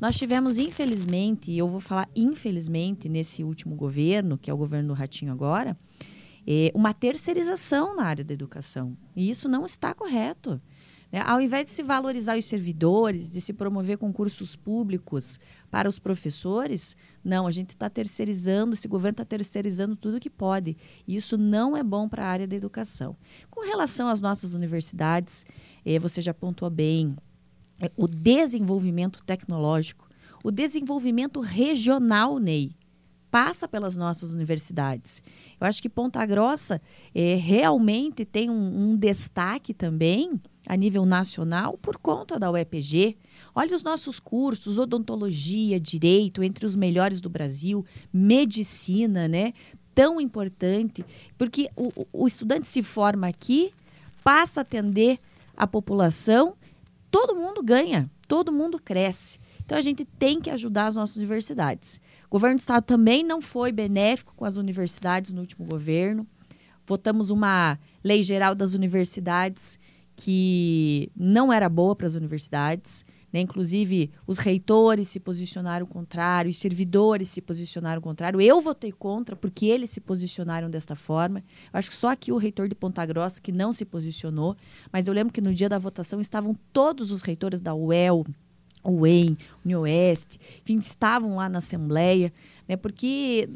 Nós 0.00 0.16
tivemos, 0.16 0.58
infelizmente, 0.58 1.50
e 1.50 1.58
eu 1.58 1.68
vou 1.68 1.80
falar 1.80 2.08
infelizmente, 2.14 3.08
nesse 3.08 3.42
último 3.42 3.74
governo, 3.74 4.38
que 4.38 4.50
é 4.50 4.54
o 4.54 4.56
governo 4.56 4.88
do 4.88 4.94
Ratinho 4.94 5.32
agora, 5.32 5.76
é, 6.46 6.70
uma 6.74 6.94
terceirização 6.94 7.96
na 7.96 8.04
área 8.04 8.24
da 8.24 8.32
educação. 8.32 8.96
E 9.16 9.28
isso 9.28 9.48
não 9.48 9.66
está 9.66 9.92
correto. 9.92 10.60
Né? 11.10 11.22
Ao 11.24 11.40
invés 11.40 11.66
de 11.66 11.72
se 11.72 11.82
valorizar 11.82 12.36
os 12.36 12.44
servidores, 12.44 13.28
de 13.28 13.40
se 13.40 13.52
promover 13.52 13.98
concursos 13.98 14.56
públicos 14.56 15.38
para 15.70 15.88
os 15.88 15.98
professores, 15.98 16.96
não, 17.24 17.46
a 17.46 17.50
gente 17.50 17.70
está 17.70 17.88
terceirizando, 17.88 18.74
esse 18.74 18.88
governo 18.88 19.14
está 19.14 19.24
terceirizando 19.24 19.96
tudo 19.96 20.20
que 20.20 20.30
pode. 20.30 20.76
E 21.06 21.16
isso 21.16 21.36
não 21.36 21.76
é 21.76 21.82
bom 21.82 22.08
para 22.08 22.24
a 22.24 22.28
área 22.28 22.46
da 22.46 22.56
educação. 22.56 23.16
Com 23.50 23.64
relação 23.64 24.08
às 24.08 24.20
nossas 24.20 24.54
universidades, 24.54 25.44
eh, 25.84 25.98
você 25.98 26.20
já 26.20 26.34
pontuou 26.34 26.70
bem, 26.70 27.16
eh, 27.80 27.90
o 27.96 28.06
desenvolvimento 28.06 29.22
tecnológico, 29.24 30.08
o 30.42 30.50
desenvolvimento 30.50 31.40
regional, 31.40 32.38
Ney, 32.38 32.76
passa 33.30 33.66
pelas 33.66 33.96
nossas 33.96 34.32
universidades. 34.32 35.22
Eu 35.60 35.66
acho 35.66 35.82
que 35.82 35.88
Ponta 35.88 36.24
Grossa 36.24 36.80
eh, 37.14 37.34
realmente 37.34 38.24
tem 38.24 38.48
um, 38.48 38.92
um 38.92 38.96
destaque 38.96 39.74
também 39.74 40.40
a 40.66 40.76
nível 40.76 41.06
nacional 41.06 41.78
por 41.80 41.96
conta 41.96 42.38
da 42.38 42.50
UEPG. 42.50 43.16
Olha 43.54 43.74
os 43.74 43.82
nossos 43.82 44.18
cursos, 44.18 44.78
odontologia, 44.78 45.78
direito, 45.78 46.42
entre 46.42 46.66
os 46.66 46.74
melhores 46.74 47.20
do 47.20 47.30
Brasil, 47.30 47.84
medicina, 48.12 49.28
né? 49.28 49.52
Tão 49.94 50.20
importante, 50.20 51.04
porque 51.38 51.70
o, 51.74 52.06
o 52.12 52.26
estudante 52.26 52.68
se 52.68 52.82
forma 52.82 53.28
aqui, 53.28 53.72
passa 54.22 54.60
a 54.60 54.62
atender 54.62 55.18
a 55.56 55.66
população, 55.66 56.54
todo 57.10 57.34
mundo 57.34 57.62
ganha, 57.62 58.10
todo 58.28 58.52
mundo 58.52 58.78
cresce. 58.78 59.38
Então 59.64 59.78
a 59.78 59.80
gente 59.80 60.04
tem 60.04 60.40
que 60.40 60.50
ajudar 60.50 60.86
as 60.86 60.96
nossas 60.96 61.16
universidades. 61.16 62.00
O 62.26 62.30
governo 62.30 62.56
do 62.56 62.60
estado 62.60 62.84
também 62.84 63.24
não 63.24 63.40
foi 63.40 63.72
benéfico 63.72 64.34
com 64.36 64.44
as 64.44 64.56
universidades 64.56 65.32
no 65.32 65.40
último 65.40 65.64
governo. 65.64 66.26
Votamos 66.86 67.30
uma 67.30 67.78
lei 68.04 68.22
geral 68.22 68.54
das 68.54 68.74
universidades 68.74 69.78
que 70.16 71.12
não 71.14 71.52
era 71.52 71.68
boa 71.68 71.94
para 71.94 72.06
as 72.06 72.14
universidades. 72.14 73.04
Né? 73.30 73.40
Inclusive, 73.40 74.10
os 74.26 74.38
reitores 74.38 75.08
se 75.08 75.20
posicionaram 75.20 75.84
contrário, 75.84 76.50
os 76.50 76.58
servidores 76.58 77.28
se 77.28 77.42
posicionaram 77.42 78.00
contrário. 78.00 78.40
Eu 78.40 78.60
votei 78.60 78.90
contra 78.90 79.36
porque 79.36 79.66
eles 79.66 79.90
se 79.90 80.00
posicionaram 80.00 80.70
desta 80.70 80.96
forma. 80.96 81.40
Eu 81.72 81.78
acho 81.78 81.90
que 81.90 81.96
só 81.96 82.10
aqui 82.10 82.32
o 82.32 82.38
reitor 82.38 82.66
de 82.66 82.74
Ponta 82.74 83.04
Grossa 83.04 83.40
que 83.40 83.52
não 83.52 83.74
se 83.74 83.84
posicionou. 83.84 84.56
Mas 84.90 85.06
eu 85.06 85.12
lembro 85.12 85.32
que 85.32 85.40
no 85.40 85.52
dia 85.52 85.68
da 85.68 85.78
votação 85.78 86.18
estavam 86.18 86.56
todos 86.72 87.10
os 87.10 87.20
reitores 87.20 87.60
da 87.60 87.74
UEL, 87.74 88.24
UEM, 88.82 89.36
UniOeste, 89.64 90.40
enfim, 90.62 90.76
estavam 90.76 91.36
lá 91.36 91.48
na 91.48 91.58
Assembleia, 91.58 92.32
né? 92.68 92.76
porque 92.76 93.48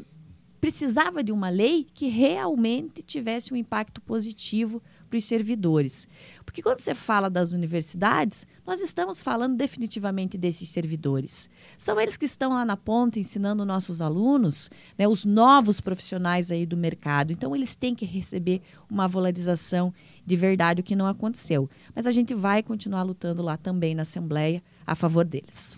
precisava 0.59 1.23
de 1.23 1.31
uma 1.31 1.49
lei 1.49 1.87
que 1.91 2.07
realmente 2.07 3.01
tivesse 3.01 3.51
um 3.51 3.57
impacto 3.57 3.99
positivo 3.99 4.81
para 5.11 5.17
os 5.17 5.25
servidores. 5.25 6.07
Porque 6.45 6.61
quando 6.61 6.79
você 6.79 6.95
fala 6.95 7.29
das 7.29 7.51
universidades, 7.51 8.47
nós 8.65 8.79
estamos 8.79 9.21
falando 9.21 9.57
definitivamente 9.57 10.37
desses 10.37 10.69
servidores. 10.69 11.49
São 11.77 11.99
eles 11.99 12.15
que 12.15 12.25
estão 12.25 12.51
lá 12.51 12.63
na 12.63 12.77
ponta 12.77 13.19
ensinando 13.19 13.65
nossos 13.65 14.01
alunos, 14.01 14.69
né, 14.97 15.07
os 15.07 15.25
novos 15.25 15.81
profissionais 15.81 16.49
aí 16.49 16.65
do 16.65 16.77
mercado. 16.77 17.33
Então, 17.33 17.53
eles 17.53 17.75
têm 17.75 17.93
que 17.93 18.05
receber 18.05 18.61
uma 18.89 19.05
valorização 19.07 19.93
de 20.25 20.35
verdade, 20.37 20.79
o 20.79 20.83
que 20.83 20.95
não 20.95 21.07
aconteceu. 21.07 21.69
Mas 21.93 22.07
a 22.07 22.11
gente 22.11 22.33
vai 22.33 22.63
continuar 22.63 23.03
lutando 23.03 23.41
lá 23.41 23.57
também 23.57 23.93
na 23.93 24.03
Assembleia 24.03 24.63
a 24.87 24.95
favor 24.95 25.25
deles. 25.25 25.77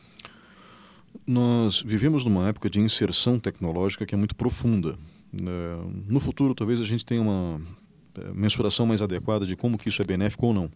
Nós 1.25 1.81
vivemos 1.81 2.23
numa 2.23 2.49
época 2.49 2.69
de 2.69 2.79
inserção 2.79 3.39
tecnológica 3.39 4.05
que 4.05 4.13
é 4.13 4.17
muito 4.17 4.35
profunda. 4.35 4.97
Né. 5.31 5.51
No 6.07 6.19
futuro, 6.19 6.53
talvez 6.53 6.79
a 6.79 6.85
gente 6.85 7.03
tenha 7.03 7.21
uma 7.21 7.59
mensuração 8.33 8.85
mais 8.85 9.01
adequada 9.01 9.45
de 9.45 9.55
como 9.55 9.77
que 9.77 9.89
isso 9.89 10.01
é 10.01 10.05
benéfico 10.05 10.47
ou 10.47 10.53
não. 10.53 10.69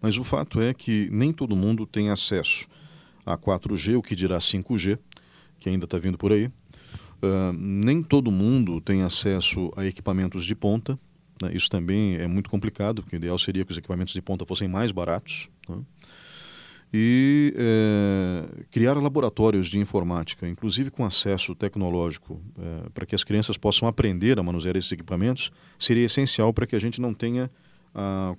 Mas 0.00 0.18
o 0.18 0.24
fato 0.24 0.60
é 0.60 0.74
que 0.74 1.08
nem 1.10 1.32
todo 1.32 1.56
mundo 1.56 1.86
tem 1.86 2.10
acesso 2.10 2.68
a 3.24 3.36
4G, 3.36 3.98
o 3.98 4.02
que 4.02 4.14
dirá 4.14 4.38
5G, 4.38 4.98
que 5.58 5.68
ainda 5.68 5.84
está 5.84 5.98
vindo 5.98 6.16
por 6.16 6.32
aí. 6.32 6.46
Uh, 6.46 7.52
nem 7.58 8.02
todo 8.02 8.30
mundo 8.30 8.80
tem 8.80 9.02
acesso 9.02 9.70
a 9.76 9.84
equipamentos 9.84 10.44
de 10.44 10.54
ponta. 10.54 10.98
Né? 11.42 11.50
Isso 11.54 11.68
também 11.68 12.16
é 12.16 12.26
muito 12.26 12.48
complicado, 12.48 13.02
porque 13.02 13.16
o 13.16 13.18
ideal 13.18 13.38
seria 13.38 13.64
que 13.64 13.72
os 13.72 13.78
equipamentos 13.78 14.14
de 14.14 14.22
ponta 14.22 14.44
fossem 14.46 14.68
mais 14.68 14.92
baratos. 14.92 15.48
Né? 15.68 15.78
E 16.92 17.52
é, 17.56 18.64
criar 18.70 18.94
laboratórios 18.94 19.66
de 19.66 19.78
informática, 19.78 20.48
inclusive 20.48 20.90
com 20.90 21.04
acesso 21.04 21.54
tecnológico, 21.54 22.40
é, 22.58 22.88
para 22.90 23.04
que 23.04 23.14
as 23.14 23.24
crianças 23.24 23.56
possam 23.56 23.88
aprender 23.88 24.38
a 24.38 24.42
manusear 24.42 24.76
esses 24.76 24.92
equipamentos, 24.92 25.50
seria 25.78 26.06
essencial 26.06 26.52
para 26.52 26.66
que 26.66 26.76
a 26.76 26.78
gente 26.78 27.00
não 27.00 27.12
tenha 27.12 27.50
a 27.94 28.36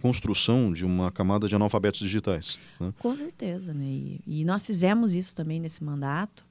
construção 0.00 0.72
de 0.72 0.84
uma 0.84 1.12
camada 1.12 1.46
de 1.46 1.54
analfabetos 1.54 2.00
digitais. 2.00 2.58
Né? 2.80 2.92
Com 2.98 3.16
certeza, 3.16 3.72
né? 3.72 3.84
E, 3.84 4.20
e, 4.26 4.44
nós 4.44 4.66
fizemos 4.66 5.14
isso 5.14 5.34
também 5.34 5.60
nesse 5.60 5.84
mandato. 5.84 6.44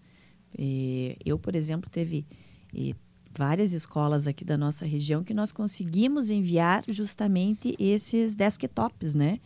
E 0.58 1.18
eu, 1.26 1.38
por 1.38 1.56
exemplo, 1.56 1.90
teve 1.90 2.26
e, 2.74 2.96
várias 3.38 3.74
escolas 3.74 4.26
aqui 4.26 4.46
da 4.46 4.58
nossa 4.58 4.86
região 4.86 5.24
que 5.24 5.34
nós 5.34 5.52
conseguimos 5.52 6.30
enviar 6.30 6.84
justamente 6.88 7.76
esses 7.78 8.36
desktops, 8.36 9.16
né? 9.16 9.40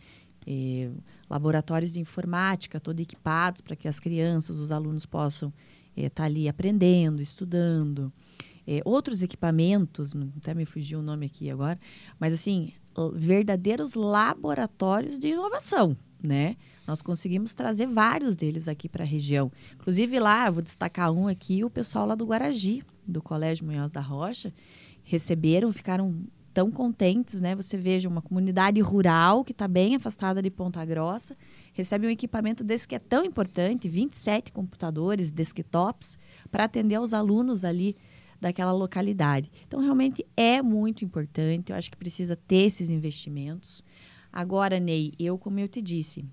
Laboratórios 1.28 1.92
de 1.92 2.00
informática, 2.00 2.80
todos 2.80 3.02
equipados 3.02 3.60
para 3.60 3.76
que 3.76 3.88
as 3.88 3.98
crianças, 3.98 4.58
os 4.58 4.70
alunos 4.70 5.06
possam 5.06 5.52
estar 5.96 6.06
eh, 6.06 6.08
tá 6.08 6.24
ali 6.24 6.48
aprendendo, 6.48 7.22
estudando. 7.22 8.12
Eh, 8.66 8.80
outros 8.84 9.22
equipamentos, 9.22 10.12
até 10.36 10.54
me 10.54 10.64
fugiu 10.64 10.98
o 10.98 11.02
nome 11.02 11.26
aqui 11.26 11.50
agora, 11.50 11.78
mas 12.18 12.34
assim, 12.34 12.72
verdadeiros 13.14 13.94
laboratórios 13.94 15.18
de 15.18 15.28
inovação, 15.28 15.96
né? 16.22 16.56
Nós 16.86 17.02
conseguimos 17.02 17.52
trazer 17.52 17.86
vários 17.86 18.36
deles 18.36 18.68
aqui 18.68 18.88
para 18.88 19.04
a 19.04 19.06
região. 19.06 19.50
Inclusive 19.74 20.18
lá, 20.20 20.48
vou 20.50 20.62
destacar 20.62 21.12
um 21.12 21.26
aqui, 21.26 21.64
o 21.64 21.70
pessoal 21.70 22.06
lá 22.06 22.14
do 22.14 22.26
Guaragi, 22.26 22.82
do 23.06 23.20
Colégio 23.20 23.66
Munhoz 23.66 23.90
da 23.90 24.00
Rocha, 24.00 24.52
receberam, 25.02 25.72
ficaram 25.72 26.24
tão 26.56 26.70
contentes, 26.70 27.38
né? 27.38 27.54
Você 27.54 27.76
veja 27.76 28.08
uma 28.08 28.22
comunidade 28.22 28.80
rural 28.80 29.44
que 29.44 29.52
está 29.52 29.68
bem 29.68 29.94
afastada 29.94 30.40
de 30.40 30.50
Ponta 30.50 30.82
Grossa, 30.86 31.36
recebe 31.74 32.06
um 32.06 32.10
equipamento 32.10 32.64
desse 32.64 32.88
que 32.88 32.94
é 32.94 32.98
tão 32.98 33.26
importante, 33.26 33.90
27 33.90 34.52
computadores, 34.52 35.30
desktops, 35.30 36.18
para 36.50 36.64
atender 36.64 36.94
aos 36.94 37.12
alunos 37.12 37.62
ali 37.62 37.94
daquela 38.40 38.72
localidade. 38.72 39.50
Então, 39.66 39.80
realmente 39.80 40.24
é 40.34 40.62
muito 40.62 41.04
importante, 41.04 41.72
eu 41.72 41.76
acho 41.76 41.90
que 41.90 41.96
precisa 41.98 42.34
ter 42.34 42.64
esses 42.64 42.88
investimentos. 42.88 43.84
Agora, 44.32 44.80
Ney, 44.80 45.12
eu, 45.18 45.36
como 45.36 45.60
eu 45.60 45.68
te 45.68 45.82
disse, 45.82 46.24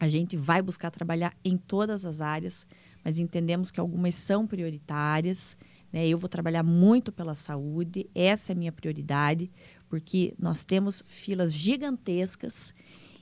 a 0.00 0.08
gente 0.08 0.38
vai 0.38 0.62
buscar 0.62 0.90
trabalhar 0.90 1.36
em 1.44 1.58
todas 1.58 2.06
as 2.06 2.22
áreas, 2.22 2.66
mas 3.04 3.18
entendemos 3.18 3.70
que 3.70 3.78
algumas 3.78 4.14
são 4.14 4.46
prioritárias 4.46 5.54
né? 5.92 6.06
Eu 6.06 6.18
vou 6.18 6.28
trabalhar 6.28 6.62
muito 6.62 7.12
pela 7.12 7.34
saúde, 7.34 8.08
essa 8.14 8.52
é 8.52 8.54
a 8.54 8.56
minha 8.56 8.72
prioridade, 8.72 9.50
porque 9.88 10.34
nós 10.38 10.64
temos 10.64 11.02
filas 11.06 11.52
gigantescas 11.52 12.74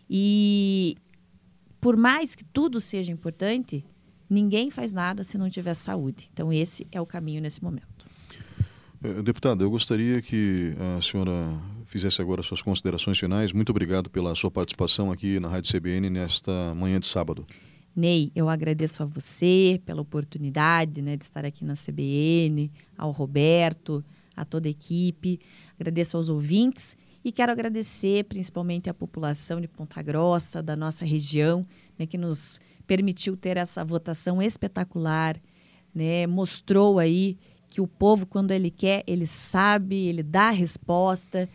e 0.09 0.97
por 1.81 1.97
mais 1.97 2.35
que 2.35 2.45
tudo 2.45 2.81
seja 2.81 3.13
importante, 3.13 3.85
ninguém 4.29 4.71
faz 4.71 4.93
nada 4.93 5.23
se 5.23 5.39
não 5.39 5.49
tiver 5.49 5.75
saúde. 5.75 6.29
Então, 6.33 6.53
esse 6.53 6.87
é 6.91 7.01
o 7.01 7.07
caminho 7.07 7.41
nesse 7.41 7.63
momento. 7.63 8.07
Eh, 9.03 9.23
deputada, 9.23 9.63
eu 9.63 9.71
gostaria 9.71 10.21
que 10.21 10.75
a 10.97 11.01
senhora 11.01 11.33
fizesse 11.85 12.21
agora 12.21 12.43
suas 12.43 12.61
considerações 12.61 13.19
finais. 13.19 13.53
Muito 13.53 13.71
obrigado 13.71 14.11
pela 14.11 14.35
sua 14.35 14.51
participação 14.51 15.11
aqui 15.13 15.39
na 15.39 15.49
Rádio 15.49 15.73
CBN 15.73 16.11
nesta 16.11 16.75
manhã 16.75 16.99
de 16.99 17.07
sábado. 17.07 17.47
Ney, 17.99 18.31
eu 18.33 18.49
agradeço 18.49 19.03
a 19.03 19.07
você 19.07 19.83
pela 19.85 20.01
oportunidade 20.01 21.03
né, 21.03 21.17
de 21.17 21.25
estar 21.25 21.45
aqui 21.45 21.65
na 21.65 21.75
CBN, 21.75 22.71
ao 22.97 23.11
Roberto, 23.11 24.05
a 24.37 24.45
toda 24.45 24.69
a 24.69 24.71
equipe. 24.71 25.41
Agradeço 25.77 26.17
aos 26.17 26.29
ouvintes 26.29 26.97
e 27.25 27.33
quero 27.33 27.51
agradecer 27.51 28.23
principalmente 28.27 28.89
à 28.89 28.95
população 28.95 29.61
de 29.61 29.67
Ponta 29.67 30.01
Grossa, 30.01 30.63
da 30.63 30.77
nossa 30.77 31.05
região, 31.05 31.67
né, 31.99 32.07
que 32.07 32.17
nos 32.17 32.61
permitiu 32.87 33.37
ter 33.37 33.57
essa 33.57 33.85
votação 33.85 34.41
espetacular, 34.41 35.37
né, 35.93 36.25
mostrou 36.29 37.01
aí 37.01 37.37
que 37.67 37.81
o 37.81 37.89
povo, 37.89 38.27
quando 38.27 38.53
ele 38.53 38.71
quer, 38.71 39.03
ele 39.09 39.27
sabe, 39.27 39.97
ele 40.07 40.23
dá 40.23 40.51
a 40.51 40.53
resposta. 40.53 41.49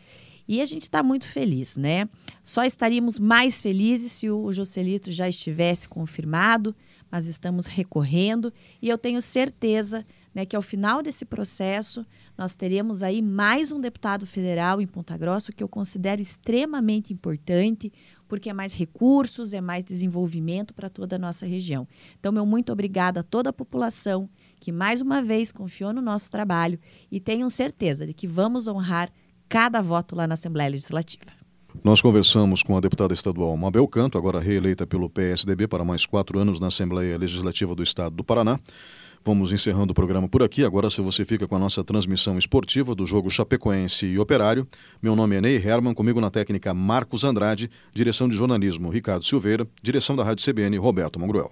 E 0.48 0.62
a 0.62 0.66
gente 0.66 0.84
está 0.84 1.02
muito 1.02 1.28
feliz, 1.28 1.78
né? 1.78 2.08
Só 2.42 2.64
estaríamos 2.66 3.18
mais 3.20 3.62
felizes 3.62 4.12
se 4.12 4.30
o 4.30 4.52
Joselito 4.52 5.12
já 5.12 5.28
estivesse 5.28 5.88
confirmado, 5.88 6.76
mas 7.10 7.28
estamos 7.28 7.66
recorrendo 7.66 8.52
e 8.82 8.90
eu 8.90 8.98
tenho 8.98 9.22
certeza 9.22 10.06
né, 10.34 10.46
que 10.46 10.56
ao 10.56 10.62
final 10.62 11.02
desse 11.04 11.26
processo 11.26 12.06
nós 12.38 12.56
teremos 12.56 13.04
aí 13.04 13.22
mais 13.22 13.72
um 13.72 13.80
deputado 13.80 14.26
federal 14.26 14.82
em 14.82 14.88
Ponta 14.88 15.16
Grossa, 15.18 15.52
que 15.52 15.64
eu 15.64 15.68
considero 15.68 16.22
extremamente 16.22 17.14
importante, 17.14 17.94
porque 18.28 18.50
é 18.50 18.54
mais 18.54 18.74
recursos, 18.74 19.54
é 19.54 19.62
mais 19.62 19.86
desenvolvimento 19.86 20.74
para 20.74 20.90
toda 20.90 21.18
a 21.18 21.20
nossa 21.20 21.46
região. 21.46 21.88
Então, 22.20 22.32
meu 22.32 22.46
muito 22.46 22.72
obrigada 22.72 23.20
a 23.20 23.24
toda 23.24 23.52
a 23.52 23.54
população 23.54 24.28
que 24.60 24.72
mais 24.72 25.02
uma 25.02 25.22
vez 25.22 25.52
confiou 25.52 25.94
no 25.94 26.02
nosso 26.02 26.32
trabalho 26.32 26.80
e 27.12 27.20
tenham 27.20 27.50
certeza 27.50 28.08
de 28.08 28.14
que 28.14 28.26
vamos 28.26 28.68
honrar 28.68 29.12
cada 29.48 29.82
voto 29.82 30.16
lá 30.16 30.28
na 30.28 30.34
Assembleia 30.34 30.70
Legislativa. 30.70 31.32
Nós 31.84 32.02
conversamos 32.02 32.62
com 32.62 32.78
a 32.78 32.80
deputada 32.80 33.14
estadual 33.14 33.56
Mabel 33.58 33.88
Canto, 33.88 34.18
agora 34.18 34.40
reeleita 34.40 34.86
pelo 34.86 35.10
PSDB 35.10 35.68
para 35.68 35.84
mais 35.84 36.06
quatro 36.06 36.38
anos 36.38 36.60
na 36.60 36.68
Assembleia 36.68 37.18
Legislativa 37.18 37.74
do 37.74 37.82
Estado 37.82 38.16
do 38.16 38.24
Paraná. 38.24 38.60
Vamos 39.26 39.54
encerrando 39.54 39.92
o 39.92 39.96
programa 39.96 40.28
por 40.28 40.44
aqui. 40.44 40.66
Agora, 40.66 40.90
se 40.90 41.00
você 41.00 41.24
fica 41.24 41.48
com 41.48 41.56
a 41.56 41.60
nossa 41.60 41.82
transmissão 41.82 42.38
esportiva 42.38 42.94
do 42.94 43.08
jogo 43.08 43.30
Chapecoense 43.30 44.06
e 44.06 44.20
Operário, 44.20 44.68
meu 45.02 45.16
nome 45.16 45.38
é 45.38 45.42
Ney 45.42 45.56
Herman, 45.56 45.94
comigo 45.94 46.20
na 46.20 46.30
técnica 46.30 46.74
Marcos 46.74 47.24
Andrade, 47.24 47.70
direção 47.94 48.28
de 48.28 48.36
jornalismo 48.36 48.90
Ricardo 48.90 49.24
Silveira, 49.24 49.66
direção 49.82 50.16
da 50.16 50.26
Rádio 50.26 50.46
CBN 50.46 50.78
Roberto 50.78 51.20
Mangruel. 51.20 51.52